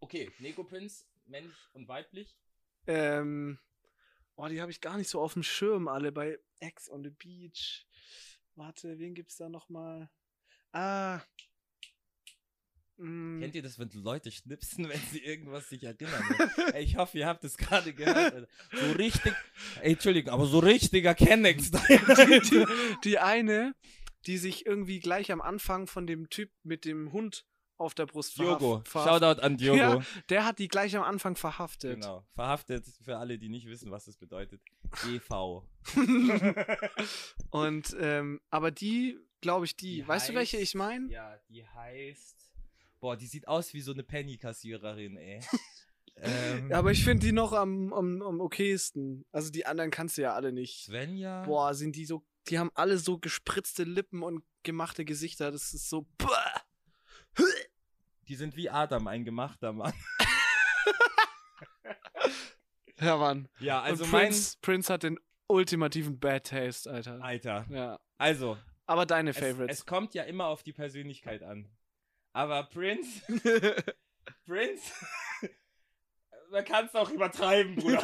[0.00, 2.36] Okay, Nego Prince, männlich und weiblich.
[2.86, 3.58] Ähm,
[4.36, 7.10] oh, die habe ich gar nicht so auf dem Schirm alle bei Ex on the
[7.10, 7.86] Beach.
[8.56, 10.10] Warte, wen gibt's da nochmal?
[10.72, 11.20] Ah.
[12.96, 16.22] Mm, Kennt ihr das, wenn Leute schnipsen, wenn sie irgendwas sich erinnern?
[16.72, 18.34] ey, ich hoffe, ihr habt es gerade gehört.
[18.34, 18.48] Alter.
[18.72, 19.32] So richtig,
[19.80, 21.70] ey, Entschuldigung, aber so richtiger Kennex.
[21.72, 22.66] die,
[23.02, 23.74] die eine,
[24.26, 27.44] die sich irgendwie gleich am Anfang von dem Typ mit dem Hund
[27.76, 29.76] auf der Brust Diogo, verhaft- Shoutout an Diogo.
[29.78, 32.00] Ja, der hat die gleich am Anfang verhaftet.
[32.00, 34.60] Genau, verhaftet für alle, die nicht wissen, was das bedeutet.
[35.06, 35.62] EV.
[37.50, 41.10] Und, ähm, aber die, glaube ich, die, Die weißt du, welche heißt- ich meine?
[41.10, 42.50] Ja, die heißt.
[43.00, 45.40] Boah, die sieht aus wie so eine Penny-Kassiererin, ey.
[46.16, 49.24] ähm, Ja, aber ich finde die noch am, am, am okaysten.
[49.32, 50.84] Also die anderen kannst du ja alle nicht.
[50.84, 51.44] Svenja.
[51.44, 55.50] Boah, sind die so, die haben alle so gespritzte Lippen und gemachte Gesichter.
[55.50, 56.06] Das ist so.
[56.16, 56.26] Bäh.
[58.28, 59.92] Die sind wie Adam, ein gemachter Mann.
[63.00, 63.48] Ja, Mann.
[63.58, 64.28] Ja, also und mein.
[64.28, 65.18] Prince, Prince hat den
[65.48, 67.20] ultimativen Bad Taste, Alter.
[67.22, 67.66] Alter.
[67.68, 68.00] Ja.
[68.18, 68.56] Also,
[68.86, 69.80] Aber deine es, Favorites.
[69.80, 71.68] es kommt ja immer auf die Persönlichkeit an.
[72.32, 73.20] Aber Prince,
[74.46, 74.92] Prince,
[76.50, 78.02] man kann es auch übertreiben, Bruder.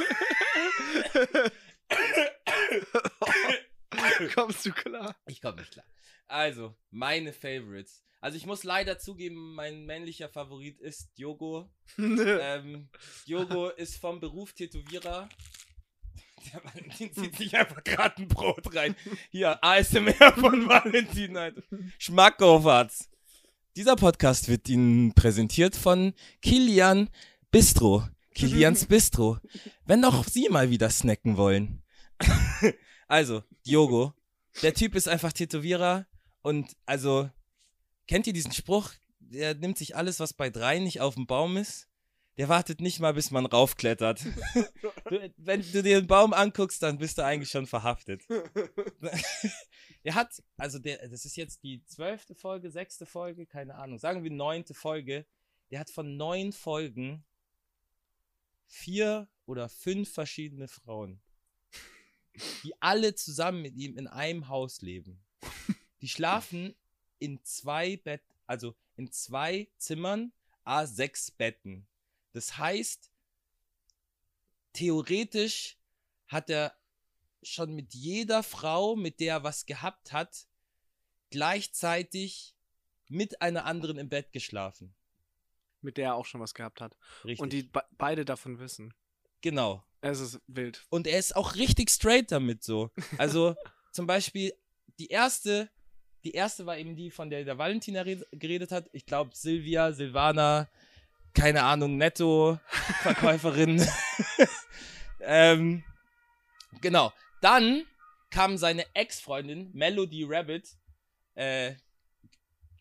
[4.34, 5.16] Kommst du klar?
[5.26, 5.86] Ich komme nicht klar.
[6.26, 8.04] Also, meine Favorites.
[8.20, 11.70] Also ich muss leider zugeben, mein männlicher Favorit ist Diogo.
[11.98, 12.90] ähm,
[13.26, 15.28] Diogo ist vom Beruf Tätowierer.
[16.52, 18.94] Der Valentin zieht sich einfach gerade ein Brot rein.
[19.30, 21.62] Hier, ASMR von Valentin, Alter.
[21.98, 23.08] Schmackofatz.
[23.76, 26.12] Dieser Podcast wird Ihnen präsentiert von
[26.42, 27.08] Kilian
[27.50, 28.06] Bistro.
[28.34, 29.38] Kilians Bistro.
[29.86, 31.82] Wenn auch Sie mal wieder snacken wollen.
[33.08, 34.12] also, Diogo.
[34.62, 36.06] Der Typ ist einfach Tätowierer
[36.42, 37.30] und also,
[38.10, 38.90] kennt ihr diesen Spruch?
[39.20, 41.86] Der nimmt sich alles, was bei drei nicht auf dem Baum ist.
[42.38, 44.24] Der wartet nicht mal, bis man raufklettert.
[45.08, 48.22] Du, wenn du dir den Baum anguckst, dann bist du eigentlich schon verhaftet.
[50.04, 54.22] er hat, also der, das ist jetzt die zwölfte Folge, sechste Folge, keine Ahnung, sagen
[54.22, 55.26] wir neunte Folge.
[55.72, 57.24] Der hat von neun Folgen
[58.68, 61.20] vier oder fünf verschiedene Frauen,
[62.62, 65.20] die alle zusammen mit ihm in einem Haus leben.
[66.02, 66.76] Die schlafen
[67.20, 70.32] in zwei Bett, also in zwei Zimmern,
[70.64, 71.86] a sechs Betten.
[72.32, 73.10] Das heißt,
[74.72, 75.78] theoretisch
[76.26, 76.74] hat er
[77.42, 80.46] schon mit jeder Frau, mit der er was gehabt hat,
[81.30, 82.54] gleichzeitig
[83.08, 84.94] mit einer anderen im Bett geschlafen.
[85.82, 86.96] mit der er auch schon was gehabt hat.
[87.24, 87.40] Richtig.
[87.40, 88.92] Und die be beide davon wissen.
[89.40, 89.84] genau.
[90.02, 90.86] Es ist wild.
[90.88, 92.90] Und er ist auch richtig straight damit so.
[93.18, 93.54] Also
[93.92, 94.54] zum Beispiel
[94.98, 95.70] die erste,
[96.24, 98.88] die erste war eben die, von der der Valentina red- geredet hat.
[98.92, 100.68] Ich glaube Silvia, Silvana,
[101.34, 103.86] keine Ahnung, Netto-Verkäuferin.
[105.20, 105.84] ähm,
[106.80, 107.12] genau.
[107.40, 107.84] Dann
[108.30, 110.76] kam seine Ex-Freundin Melody Rabbit.
[111.34, 111.74] Äh,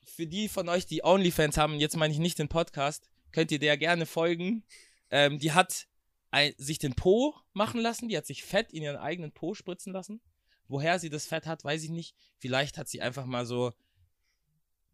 [0.06, 3.60] für die von euch, die OnlyFans haben, jetzt meine ich nicht den Podcast, könnt ihr
[3.60, 4.64] der gerne folgen.
[5.12, 5.88] Ähm, die hat
[6.32, 9.94] ein, sich den Po machen lassen, die hat sich Fett in ihren eigenen Po spritzen
[9.94, 10.22] lassen.
[10.70, 12.16] Woher sie das Fett hat, weiß ich nicht.
[12.38, 13.74] Vielleicht hat sie einfach mal so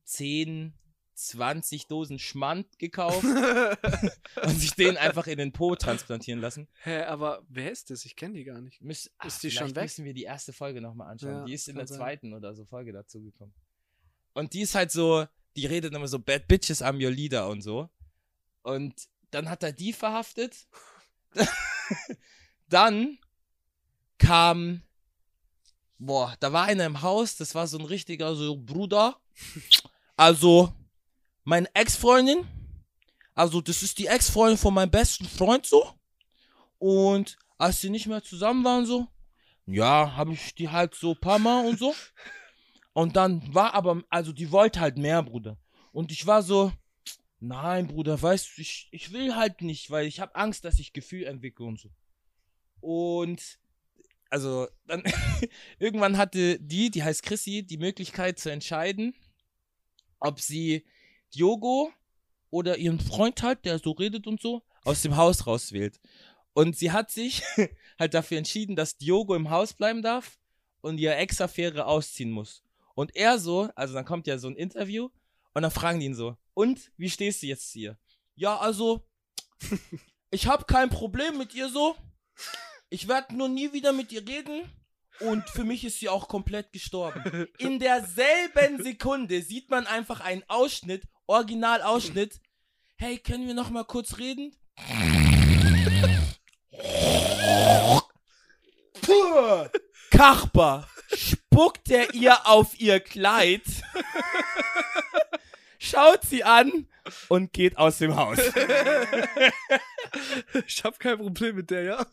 [0.06, 0.74] 10,
[1.16, 3.24] 20 Dosen Schmand gekauft
[4.44, 6.70] und sich den einfach in den Po transplantieren lassen.
[6.84, 8.06] Hä, aber wer ist das?
[8.06, 8.82] Ich kenne die gar nicht.
[8.82, 9.84] Müß, Ist die schon weg?
[9.84, 11.40] müssen wir die erste Folge nochmal anschauen.
[11.40, 11.98] Ja, die ist in der sein.
[11.98, 13.54] zweiten oder so Folge dazugekommen.
[14.34, 15.26] Und die ist halt so,
[15.58, 17.90] die redet immer so, Bad Bitches, I'm your leader und so.
[18.64, 18.94] Und
[19.32, 20.68] dann hat er die verhaftet.
[22.70, 23.18] dann
[24.18, 24.82] kam,
[25.98, 29.20] boah, da war einer im Haus, das war so ein richtiger so Bruder.
[30.18, 30.74] Also,
[31.44, 32.48] meine Ex-Freundin,
[33.34, 35.92] also das ist die Ex-Freundin von meinem besten Freund so.
[36.80, 39.08] Und als sie nicht mehr zusammen waren so,
[39.66, 41.94] ja, habe ich die halt so ein paar Mal und so.
[42.94, 45.58] Und dann war aber, also die wollte halt mehr, Bruder.
[45.92, 46.72] Und ich war so,
[47.40, 50.94] nein, Bruder, weißt du, ich, ich will halt nicht, weil ich habe Angst, dass ich
[50.94, 51.90] Gefühl entwickle und so.
[52.80, 53.60] Und
[54.36, 55.02] also dann
[55.80, 59.16] irgendwann hatte die, die heißt Chrissy, die Möglichkeit zu entscheiden,
[60.20, 60.86] ob sie
[61.34, 61.94] Diogo
[62.50, 66.02] oder ihren Freund halt, der so redet und so, aus dem Haus rauswählt.
[66.52, 67.44] Und sie hat sich
[68.00, 70.38] halt dafür entschieden, dass Diogo im Haus bleiben darf
[70.82, 72.62] und ihre Ex-Affäre ausziehen muss.
[72.94, 75.08] Und er so, also dann kommt ja so ein Interview
[75.54, 77.98] und dann fragen die ihn so, und wie stehst du jetzt ihr?
[78.36, 79.08] Ja, also,
[80.30, 81.96] ich habe kein Problem mit ihr so.
[82.90, 84.70] Ich werde nur nie wieder mit ihr reden.
[85.22, 87.48] Und für mich ist sie auch komplett gestorben.
[87.58, 92.42] In derselben Sekunde sieht man einfach einen Ausschnitt, Originalausschnitt.
[92.98, 94.54] Hey, können wir noch mal kurz reden?
[100.12, 103.64] Kachper spuckt er ihr auf ihr Kleid,
[105.78, 106.88] schaut sie an
[107.28, 108.40] und geht aus dem Haus.
[110.68, 112.06] ich habe kein Problem mit der, ja.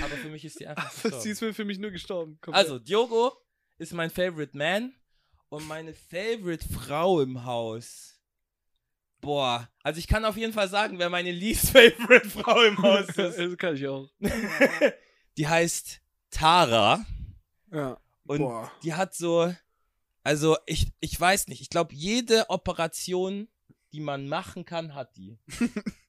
[0.00, 1.30] Aber für mich ist sie einfach Sie gestorben.
[1.30, 2.38] ist mir für mich nur gestorben.
[2.40, 2.64] Komplett.
[2.64, 3.32] Also, Diogo
[3.78, 4.94] ist mein Favorite Man
[5.48, 8.20] und meine Favorite Frau im Haus.
[9.20, 13.08] Boah, also ich kann auf jeden Fall sagen, wer meine least Favorite Frau im Haus
[13.16, 13.18] ist.
[13.38, 14.08] das kann ich auch.
[15.38, 17.04] Die heißt Tara
[17.70, 18.00] Ja.
[18.26, 18.72] und Boah.
[18.82, 19.54] die hat so,
[20.24, 23.48] also ich, ich weiß nicht, ich glaube, jede Operation,
[23.92, 25.38] die man machen kann, hat die.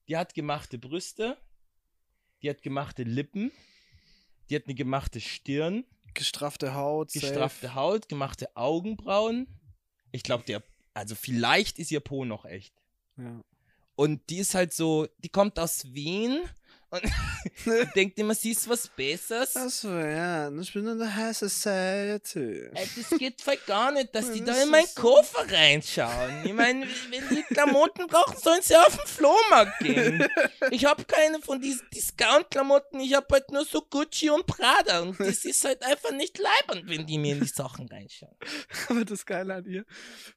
[0.08, 1.38] die hat gemachte Brüste,
[2.42, 3.52] die hat gemachte Lippen,
[4.50, 7.12] die hat eine gemachte Stirn, Gestraffte Haut.
[7.12, 7.26] safe.
[7.26, 9.48] gestraffte Haut, gemachte Augenbrauen.
[10.12, 10.64] Ich glaube, der,
[10.94, 12.74] also vielleicht ist ihr Po noch echt.
[13.18, 13.42] Ja.
[13.96, 16.42] Und die ist halt so, die kommt aus Wien
[16.94, 19.56] und denkt immer, sie ist was Besseres.
[19.56, 20.50] Achso, ja.
[20.60, 22.70] Ich bin in der High Society.
[22.74, 26.46] Ey, das geht voll gar nicht, dass die da in meinen so- Koffer reinschauen.
[26.46, 30.26] Ich meine, wenn die Klamotten brauchen, sollen sie auf den Flohmarkt gehen.
[30.72, 35.02] Ich habe keine von diesen Discount-Klamotten, ich habe halt nur so Gucci und Prada.
[35.02, 38.36] Und das ist halt einfach nicht leibend, wenn die mir in die Sachen reinschauen.
[38.90, 39.86] Aber das Geile an ihr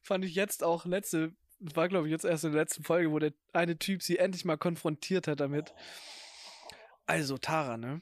[0.01, 3.19] fand ich jetzt auch letzte, war glaube ich jetzt erst in der letzten Folge, wo
[3.19, 5.73] der eine Typ sie endlich mal konfrontiert hat damit.
[7.07, 8.01] Also Tara, ne?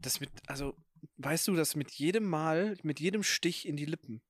[0.00, 0.76] Das mit, also,
[1.16, 4.20] weißt du, das mit jedem Mal, mit jedem Stich in die Lippen,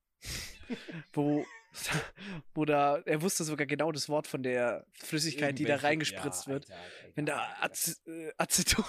[1.13, 1.45] wo,
[2.55, 6.53] wo da, er wusste sogar genau das Wort von der Flüssigkeit, die da reingespritzt ja,
[6.53, 6.71] wird.
[6.71, 7.57] Alter, Alter, Wenn da.
[7.61, 8.85] Ace, äh, Aceton.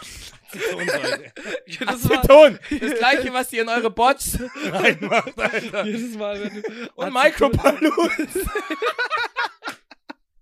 [0.52, 1.34] Acetonsäure.
[1.66, 2.60] jedes, Mal, Aceton!
[2.80, 5.86] Das gleiche, was ihr in eure Bots reinmacht, Alter.
[5.86, 8.40] jedes Mal, wenn du Und Aceton- Micropolluts.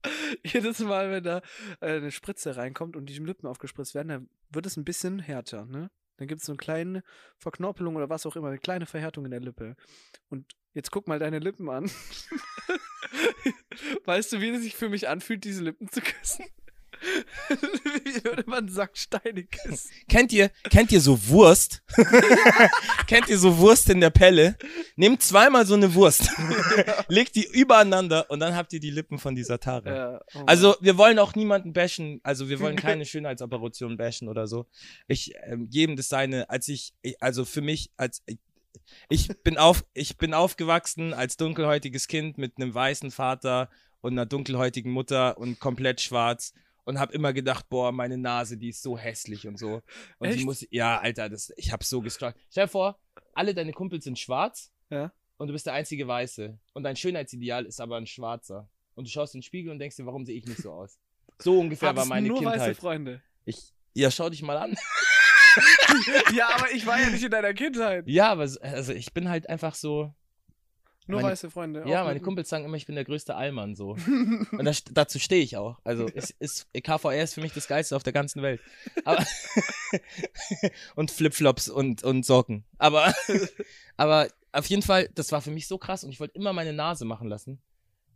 [0.43, 1.41] Jedes Mal, wenn da
[1.79, 5.65] äh, eine Spritze reinkommt und die Lippen aufgespritzt werden, dann wird es ein bisschen härter,
[5.65, 5.89] ne?
[6.17, 7.03] Dann gibt es so eine kleine
[7.37, 9.75] Verknorpelung oder was auch immer, eine kleine Verhärtung in der Lippe.
[10.29, 11.89] Und jetzt guck mal deine Lippen an.
[14.05, 16.45] weißt du, wie es sich für mich anfühlt, diese Lippen zu küssen?
[18.03, 19.89] wie würde man Steine küssen?
[20.07, 21.83] Kennt ihr, kennt ihr so Wurst?
[23.07, 24.57] kennt ihr so Wurst in der Pelle?
[24.95, 26.29] Nehmt zweimal so eine Wurst,
[27.07, 29.95] legt die übereinander und dann habt ihr die Lippen von dieser Tara.
[29.95, 30.43] Ja, oh.
[30.45, 34.67] Also wir wollen auch niemanden bashen, also wir wollen keine Schönheitsoperation bashen oder so.
[35.07, 38.37] Ich ähm, jedem das seine, als ich, ich also für mich als ich,
[39.09, 43.69] ich bin auf ich bin aufgewachsen als dunkelhäutiges Kind mit einem weißen Vater
[44.01, 46.53] und einer dunkelhäutigen Mutter und komplett schwarz
[46.85, 49.81] und habe immer gedacht, boah, meine Nase, die ist so hässlich und so.
[50.19, 50.45] Und die Echt?
[50.45, 52.43] muss, ja, Alter, das, ich habe so gestruggelt.
[52.51, 52.99] Stell dir vor,
[53.33, 55.11] alle deine Kumpels sind schwarz Ja.
[55.37, 56.57] und du bist der einzige Weiße.
[56.73, 58.69] Und dein Schönheitsideal ist aber ein Schwarzer.
[58.95, 60.99] Und du schaust in den Spiegel und denkst dir, warum sehe ich nicht so aus?
[61.39, 62.77] So ungefähr war Hattest meine nur weiße Kindheit.
[62.77, 63.21] Freunde.
[63.45, 64.75] Ich, ja, schau dich mal an.
[66.35, 68.07] ja, aber ich war ja nicht in deiner Kindheit.
[68.07, 70.13] Ja, aber so- also ich bin halt einfach so.
[71.07, 71.83] Nur Meine- weiße Freunde.
[71.87, 73.91] Ja, meine Kumpels sagen immer, ich bin der größte Allmann so.
[74.51, 75.79] Und das, dazu stehe ich auch.
[75.83, 78.61] Also es ist KVR ist für mich das Geilste auf der ganzen Welt.
[79.03, 79.25] Aber
[80.95, 82.63] und Flipflops und, und Socken.
[82.77, 83.13] Aber,
[83.97, 86.73] aber auf jeden Fall, das war für mich so krass und ich wollte immer meine
[86.73, 87.61] Nase machen lassen.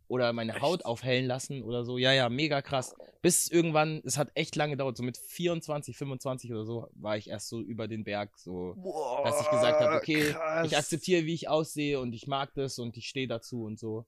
[0.08, 1.98] Oder meine Haut aufhellen lassen oder so.
[1.98, 2.96] Ja, ja, mega krass.
[3.22, 7.30] Bis irgendwann, es hat echt lange gedauert, so mit 24, 25 oder so, war ich
[7.30, 10.68] erst so über den Berg, so Boah, dass ich gesagt habe, okay, krass.
[10.68, 14.06] ich akzeptiere, wie ich aussehe und ich mag das und ich stehe dazu und so.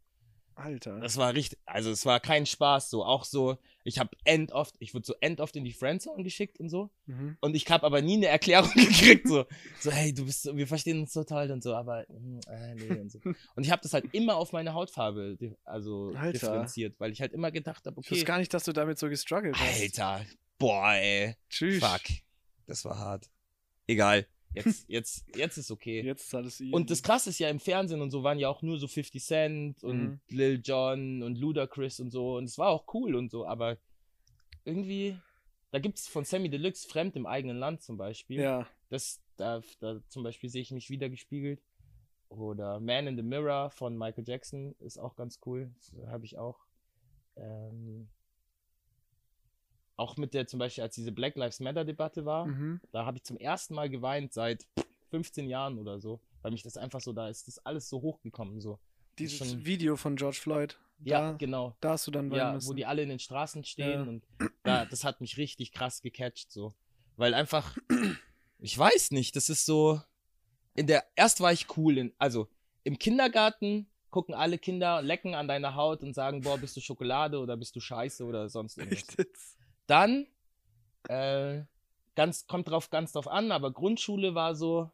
[0.59, 0.99] Alter.
[0.99, 4.75] Das war richtig, also es war kein Spaß so, auch so, ich habe end oft,
[4.79, 7.37] ich wurde so end oft in die Friendzone geschickt und so Mhm.
[7.41, 9.45] und ich habe aber nie eine Erklärung gekriegt so,
[9.79, 12.75] so hey, du bist so, wir verstehen uns so toll und so, aber hm, äh,
[12.75, 13.19] nee und so.
[13.55, 16.31] Und ich habe das halt immer auf meine Hautfarbe also Alter.
[16.33, 18.99] differenziert, weil ich halt immer gedacht habe, Ich wusste okay, gar nicht, dass du damit
[18.99, 19.81] so gestruggelt hast.
[19.81, 20.25] Alter,
[20.57, 21.79] boah, ey, Tschüss.
[21.83, 22.01] fuck.
[22.67, 23.29] Das war hart.
[23.87, 24.27] Egal.
[24.53, 26.01] Jetzt jetzt jetzt ist okay.
[26.01, 26.73] Jetzt ist alles easy.
[26.73, 29.23] Und das Krasse ist ja, im Fernsehen und so waren ja auch nur so 50
[29.23, 30.19] Cent und Mhm.
[30.29, 32.37] Lil Jon und Ludacris und so.
[32.37, 33.77] Und es war auch cool und so, aber
[34.65, 35.17] irgendwie,
[35.71, 38.41] da gibt es von Sammy Deluxe Fremd im eigenen Land zum Beispiel.
[38.41, 38.67] Ja.
[38.89, 41.61] Das, da, da zum Beispiel sehe ich mich wieder gespiegelt.
[42.29, 45.71] Oder Man in the Mirror von Michael Jackson ist auch ganz cool.
[46.07, 46.59] Habe ich auch.
[47.35, 48.07] Ähm,
[49.99, 52.79] auch mit der zum Beispiel, als diese Black Lives Matter Debatte war, Mhm.
[52.91, 54.65] da habe ich zum ersten Mal geweint seit
[55.09, 58.59] 15 Jahren oder so, weil mich das einfach so, da ist das alles so hochgekommen
[58.61, 58.79] so.
[59.17, 60.77] Dieses schon- Video von George Floyd.
[61.03, 61.75] Ja, Da, genau.
[61.81, 62.69] da hast du dann weinen Ja, müssen.
[62.69, 64.01] wo die alle in den Straßen stehen Ja.
[64.03, 64.23] und
[64.63, 66.73] da, das hat mich richtig krass gecatcht so,
[67.17, 67.77] weil einfach,
[68.59, 70.01] ich weiß nicht, das ist so,
[70.75, 72.47] in der, erst war ich cool, in, also
[72.83, 77.39] im Kindergarten gucken alle Kinder, lecken an deiner Haut und sagen, boah, bist du Schokolade
[77.39, 79.03] oder bist du Scheiße oder sonst irgendwas.
[79.17, 79.27] Echt?
[79.89, 80.27] Dann,
[81.07, 81.63] äh,
[82.15, 84.91] ganz, kommt drauf ganz drauf an, aber Grundschule war so,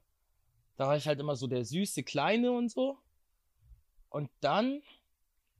[0.77, 2.97] da war ich halt immer so der süße Kleine und so.
[4.09, 4.81] Und dann,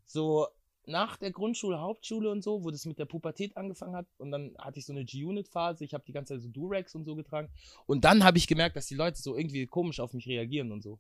[0.05, 0.47] so
[0.85, 4.55] nach der Grundschule, Hauptschule und so, wo das mit der Pubertät angefangen hat und dann
[4.57, 7.49] hatte ich so eine G-Unit-Phase, ich habe die ganze Zeit so Durex und so getragen.
[7.87, 10.81] Und dann habe ich gemerkt, dass die Leute so irgendwie komisch auf mich reagieren und
[10.81, 10.99] so.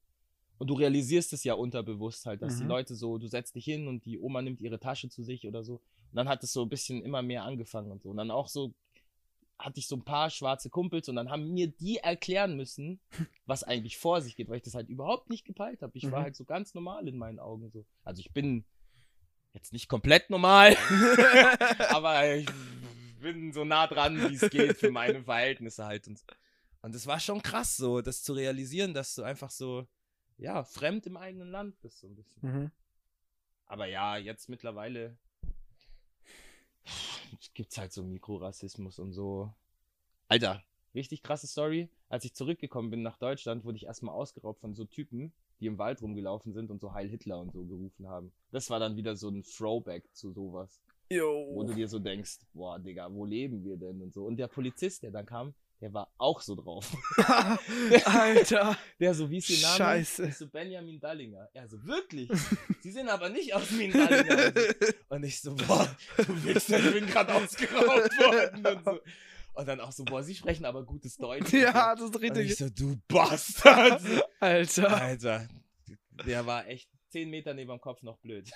[0.57, 2.69] Und du realisierst es ja unterbewusst halt, dass die Mhm.
[2.69, 5.63] Leute so, du setzt dich hin und die Oma nimmt ihre Tasche zu sich oder
[5.63, 5.75] so.
[5.75, 8.09] Und dann hat es so ein bisschen immer mehr angefangen und so.
[8.09, 8.73] Und dann auch so
[9.57, 12.99] hatte ich so ein paar schwarze Kumpels und dann haben mir die erklären müssen,
[13.45, 15.97] was eigentlich vor sich geht, weil ich das halt überhaupt nicht gepeilt habe.
[15.97, 16.23] Ich war Mhm.
[16.23, 17.85] halt so ganz normal in meinen Augen so.
[18.03, 18.65] Also ich bin
[19.53, 20.75] jetzt nicht komplett normal,
[21.89, 22.47] aber ich
[23.21, 26.07] bin so nah dran, wie es geht für meine Verhältnisse halt.
[26.07, 26.21] Und,
[26.81, 29.87] und das war schon krass so, das zu realisieren, dass du einfach so,
[30.37, 32.41] ja, fremd im eigenen Land bist so ein bisschen.
[32.41, 32.71] Mhm.
[33.67, 35.17] Aber ja, jetzt mittlerweile
[37.53, 39.53] gibt's halt so Mikrorassismus und so.
[40.27, 40.63] Alter,
[40.93, 41.89] richtig krasse Story.
[42.09, 45.77] Als ich zurückgekommen bin nach Deutschland, wurde ich erstmal ausgeraubt von so Typen, die im
[45.77, 48.31] Wald rumgelaufen sind und so Heil Hitler und so gerufen haben.
[48.51, 52.79] Das war dann wieder so ein Throwback zu sowas, wo du dir so denkst, boah,
[52.79, 54.25] Digga, wo leben wir denn und so.
[54.25, 56.95] Und der Polizist, der dann kam, der war auch so drauf.
[58.05, 58.77] Alter.
[58.99, 59.77] Der so, wie ist Ihr Name?
[59.77, 60.27] Scheiße.
[60.27, 61.49] Ich so, Benjamin Dallinger.
[61.53, 62.29] Er so, wirklich?
[62.81, 64.53] Sie sehen aber nicht aus wie ein Dallinger.
[65.09, 68.65] Und ich so, boah, du Wichser, ich bin gerade ausgeraubt worden.
[68.65, 68.99] Und, so.
[69.53, 71.51] und dann auch so, boah, Sie sprechen aber gutes Deutsch.
[71.53, 72.57] ja, das ist Und ich richtig.
[72.57, 74.01] so, du Bastard.
[74.39, 75.01] Alter.
[75.01, 75.47] Alter,
[76.25, 78.49] der war echt zehn Meter neben dem Kopf noch blöd.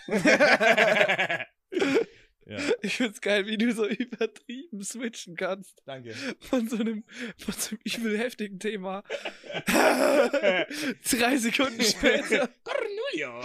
[2.50, 5.82] Ja, Ich find's geil, wie du so übertrieben switchen kannst.
[5.86, 6.14] danke.
[6.39, 7.04] Von so einem,
[7.38, 9.04] von so einem will heftigen Thema.
[9.66, 12.50] Drei Sekunden später.
[12.64, 13.41] Cornelio.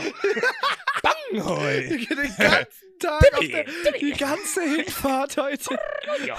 [1.02, 1.88] Banghoi.
[1.88, 3.64] Den ganzen Tag auf der,
[4.00, 5.78] die ganze Hinfahrt heute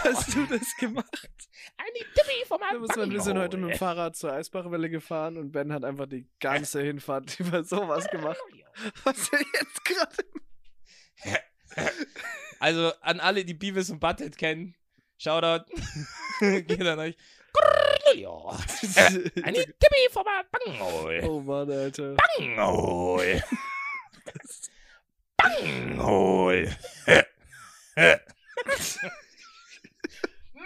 [0.04, 1.30] hast du das gemacht.
[1.78, 2.46] Eine Tippi
[2.80, 6.08] Wir sind- wir sind heute mit dem Fahrrad zur Eisbachwelle gefahren und Ben hat einfach
[6.08, 8.38] die ganze Hinfahrt über sowas gemacht.
[9.04, 10.26] Was er jetzt gerade.
[12.60, 14.76] Also an alle, die Beavis und Butthead kennen,
[15.18, 15.66] Shoutout.
[16.40, 17.16] Geht an euch.
[17.54, 18.54] Cornelio.
[19.44, 21.22] Eine Tippi von Banghoi.
[21.24, 22.16] oh Mann, Alter.
[22.16, 23.42] Banghoi.
[25.38, 26.70] Banghoi.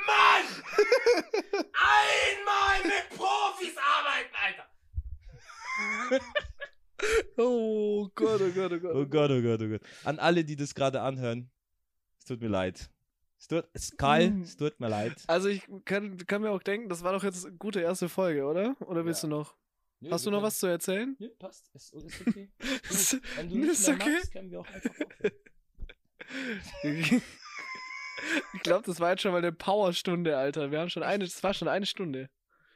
[0.10, 0.46] Mann!
[1.76, 4.66] Einmal mit Profis arbeiten, Alter!
[7.38, 8.96] Oh Gott, oh Gott, oh Gott.
[8.96, 9.82] Oh Gott, oh Gott, oh Gott.
[10.04, 11.52] An alle, die das gerade anhören,
[12.20, 12.90] es tut mir leid.
[13.40, 14.42] Es tut, es, Karl, Mm.
[14.42, 15.16] es tut mir leid.
[15.28, 18.46] Also ich kann, kann mir auch denken, das war doch jetzt eine gute erste Folge,
[18.46, 18.76] oder?
[18.82, 19.30] Oder willst Ja.
[19.30, 19.56] du noch?
[20.02, 21.16] Nö, Hast du noch was zu erzählen?
[21.20, 21.70] Nö, passt.
[21.74, 22.50] Es ist okay.
[22.90, 24.12] Ist- Du, wenn du nicht ist mehr okay.
[24.14, 25.32] magst, können wir auch einfach aufhören.
[28.54, 30.72] ich glaube, das war jetzt schon mal eine Powerstunde, Alter.
[30.72, 32.30] Wir haben schon eine, das war schon eine Stunde.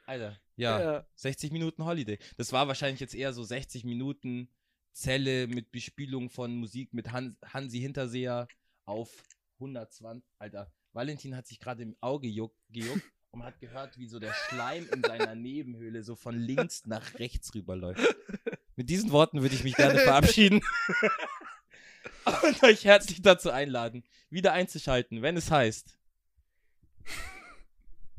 [0.05, 1.07] Alter, ja, ja.
[1.15, 2.19] 60 Minuten Holiday.
[2.37, 4.49] Das war wahrscheinlich jetzt eher so 60 Minuten
[4.91, 8.47] Zelle mit Bespielung von Musik mit Han Hansi Hinterseher
[8.85, 9.11] auf
[9.55, 10.23] 120.
[10.39, 14.33] Alter, Valentin hat sich gerade im Auge juck, gejuckt und hat gehört, wie so der
[14.33, 18.15] Schleim in seiner Nebenhöhle so von links nach rechts rüberläuft.
[18.75, 20.61] Mit diesen Worten würde ich mich gerne verabschieden.
[22.25, 25.95] und euch herzlich dazu einladen, wieder einzuschalten, wenn es heißt.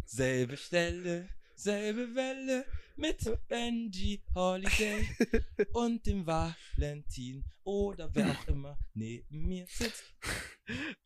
[0.04, 2.64] Selbe Stelle, selbe Welle
[2.96, 5.08] mit Benji Holiday
[5.72, 10.14] und dem Valentin oder wer auch immer neben mir sitzt.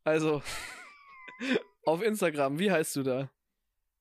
[0.03, 0.41] Also,
[1.85, 3.31] auf Instagram, wie heißt du da?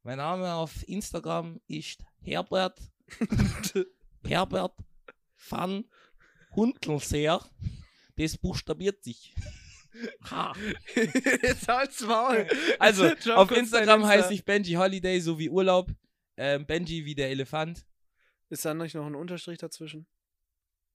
[0.03, 2.81] Mein Name auf Instagram ist Herbert
[4.25, 4.75] Herbert
[5.49, 5.85] van
[6.55, 7.41] Hundelseer.
[8.17, 9.35] Das buchstabiert sich.
[10.31, 10.55] Ha.
[11.43, 12.47] Jetzt halt's Maul.
[12.79, 14.15] Also, auf Instagram Insta.
[14.15, 15.91] heiße ich Benji Holiday, so wie Urlaub.
[16.39, 17.85] Ähm, Benji wie der Elefant
[18.49, 20.07] Ist da nicht noch ein Unterstrich dazwischen?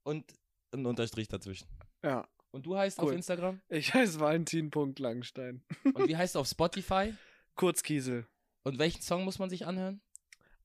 [0.04, 0.34] und
[0.74, 1.68] ein Unterstrich dazwischen.
[2.04, 2.28] Ja.
[2.52, 3.16] Und du heißt auf Cool.
[3.16, 3.62] Instagram?
[3.70, 5.64] Ich heiße Valentin.langstein.
[5.94, 7.14] Und wie heißt du auf Spotify?
[7.56, 8.28] Kurzkiesel.
[8.64, 10.02] Und welchen Song muss man sich anhören?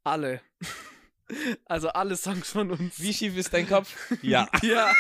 [0.05, 0.41] Alle.
[1.67, 3.03] Also alle Songs von uns.
[3.03, 3.95] Wie schief ist dein Kopf?
[4.23, 4.49] Ja.
[4.63, 4.91] Ja.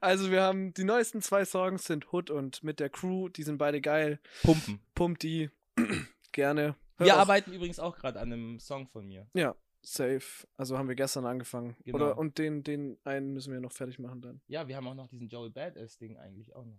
[0.00, 3.58] also wir haben die neuesten zwei Songs sind Hood und mit der Crew, die sind
[3.58, 4.20] beide geil.
[4.44, 4.78] Pumpen.
[4.94, 5.50] Pumpt die
[6.32, 6.76] gerne.
[6.98, 9.26] Wir auch- arbeiten übrigens auch gerade an einem Song von mir.
[9.34, 10.46] Ja, safe.
[10.56, 11.76] Also haben wir gestern angefangen.
[11.84, 11.96] Genau.
[11.96, 14.40] Oder und den, den einen müssen wir noch fertig machen dann.
[14.46, 16.78] Ja, wir haben auch noch diesen Joey Badass-Ding eigentlich auch noch.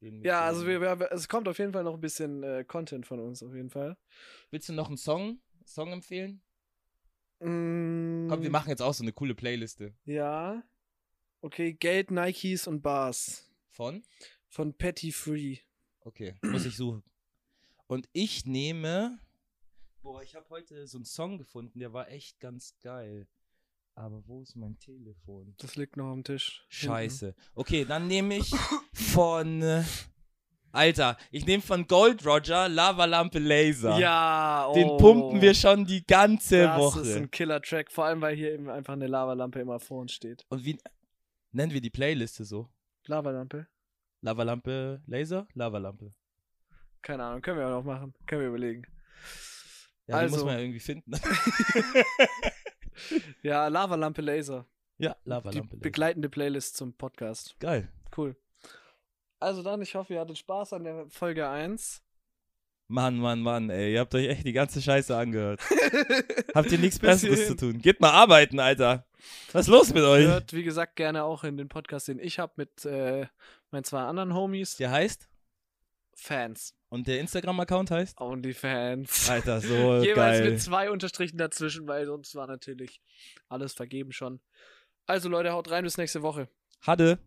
[0.00, 3.20] Ja, also wir, wir, es kommt auf jeden Fall noch ein bisschen äh, Content von
[3.20, 3.96] uns, auf jeden Fall.
[4.50, 6.42] Willst du noch einen Song, Song empfehlen?
[7.38, 9.94] Mm, Komm, wir machen jetzt auch so eine coole Playliste.
[10.04, 10.62] Ja.
[11.40, 13.48] Okay, Geld, Nikes und Bars.
[13.70, 14.02] Von?
[14.48, 15.58] Von Petty Free.
[16.00, 17.04] Okay, muss ich suchen.
[17.86, 19.18] Und ich nehme.
[20.02, 23.28] Boah, ich habe heute so einen Song gefunden, der war echt ganz geil.
[23.94, 25.54] Aber wo ist mein Telefon?
[25.58, 26.64] Das liegt noch am Tisch.
[26.70, 27.36] Scheiße.
[27.54, 28.50] Okay, dann nehme ich
[28.92, 29.62] von.
[29.62, 29.84] äh,
[30.72, 33.98] Alter, ich nehme von Gold Roger Lavalampe Laser.
[33.98, 34.74] Ja, oh.
[34.74, 37.00] Den pumpen wir schon die ganze das Woche.
[37.00, 40.44] ist ein Killer-Track, vor allem weil hier eben einfach eine Lavalampe immer vor uns steht.
[40.48, 40.78] Und wie
[41.52, 42.70] nennen wir die Playliste so?
[43.04, 43.68] Lavalampe?
[44.22, 45.46] Lavalampe Laser?
[45.52, 46.14] Lavalampe.
[47.02, 48.14] Keine Ahnung, können wir auch noch machen.
[48.26, 48.86] Können wir überlegen.
[50.12, 50.46] Ja, die muss Also.
[50.46, 51.12] man ja irgendwie finden.
[53.42, 54.66] Ja, Lavalampe Laser.
[54.98, 55.82] ja, Lavalampe Laser.
[55.82, 57.56] begleitende Playlist zum Podcast.
[57.58, 57.88] Geil.
[58.16, 58.36] Cool.
[59.40, 62.02] Also dann, ich hoffe, ihr hattet Spaß an der Folge 1.
[62.88, 65.60] Mann, Mann, Mann, ey, ihr habt euch echt die ganze Scheiße angehört.
[66.54, 67.78] Habt ihr nichts Besseres zu tun?
[67.78, 69.06] Geht mal arbeiten, Alter.
[69.52, 70.26] Was ist los mit euch?
[70.26, 73.26] Hört, wie gesagt, gerne auch in den Podcast, den ich habe mit äh,
[73.70, 74.76] meinen zwei anderen Homies.
[74.76, 75.30] Der heißt?
[76.14, 76.74] Fans.
[76.88, 78.20] Und der Instagram-Account heißt?
[78.20, 79.28] Onlyfans.
[79.30, 79.66] Alter, so
[80.02, 80.50] Jeweils geil.
[80.50, 83.00] mit zwei Unterstrichen dazwischen, weil sonst war natürlich
[83.48, 84.40] alles vergeben schon.
[85.06, 86.48] Also Leute, haut rein bis nächste Woche.
[86.82, 87.18] Hatte.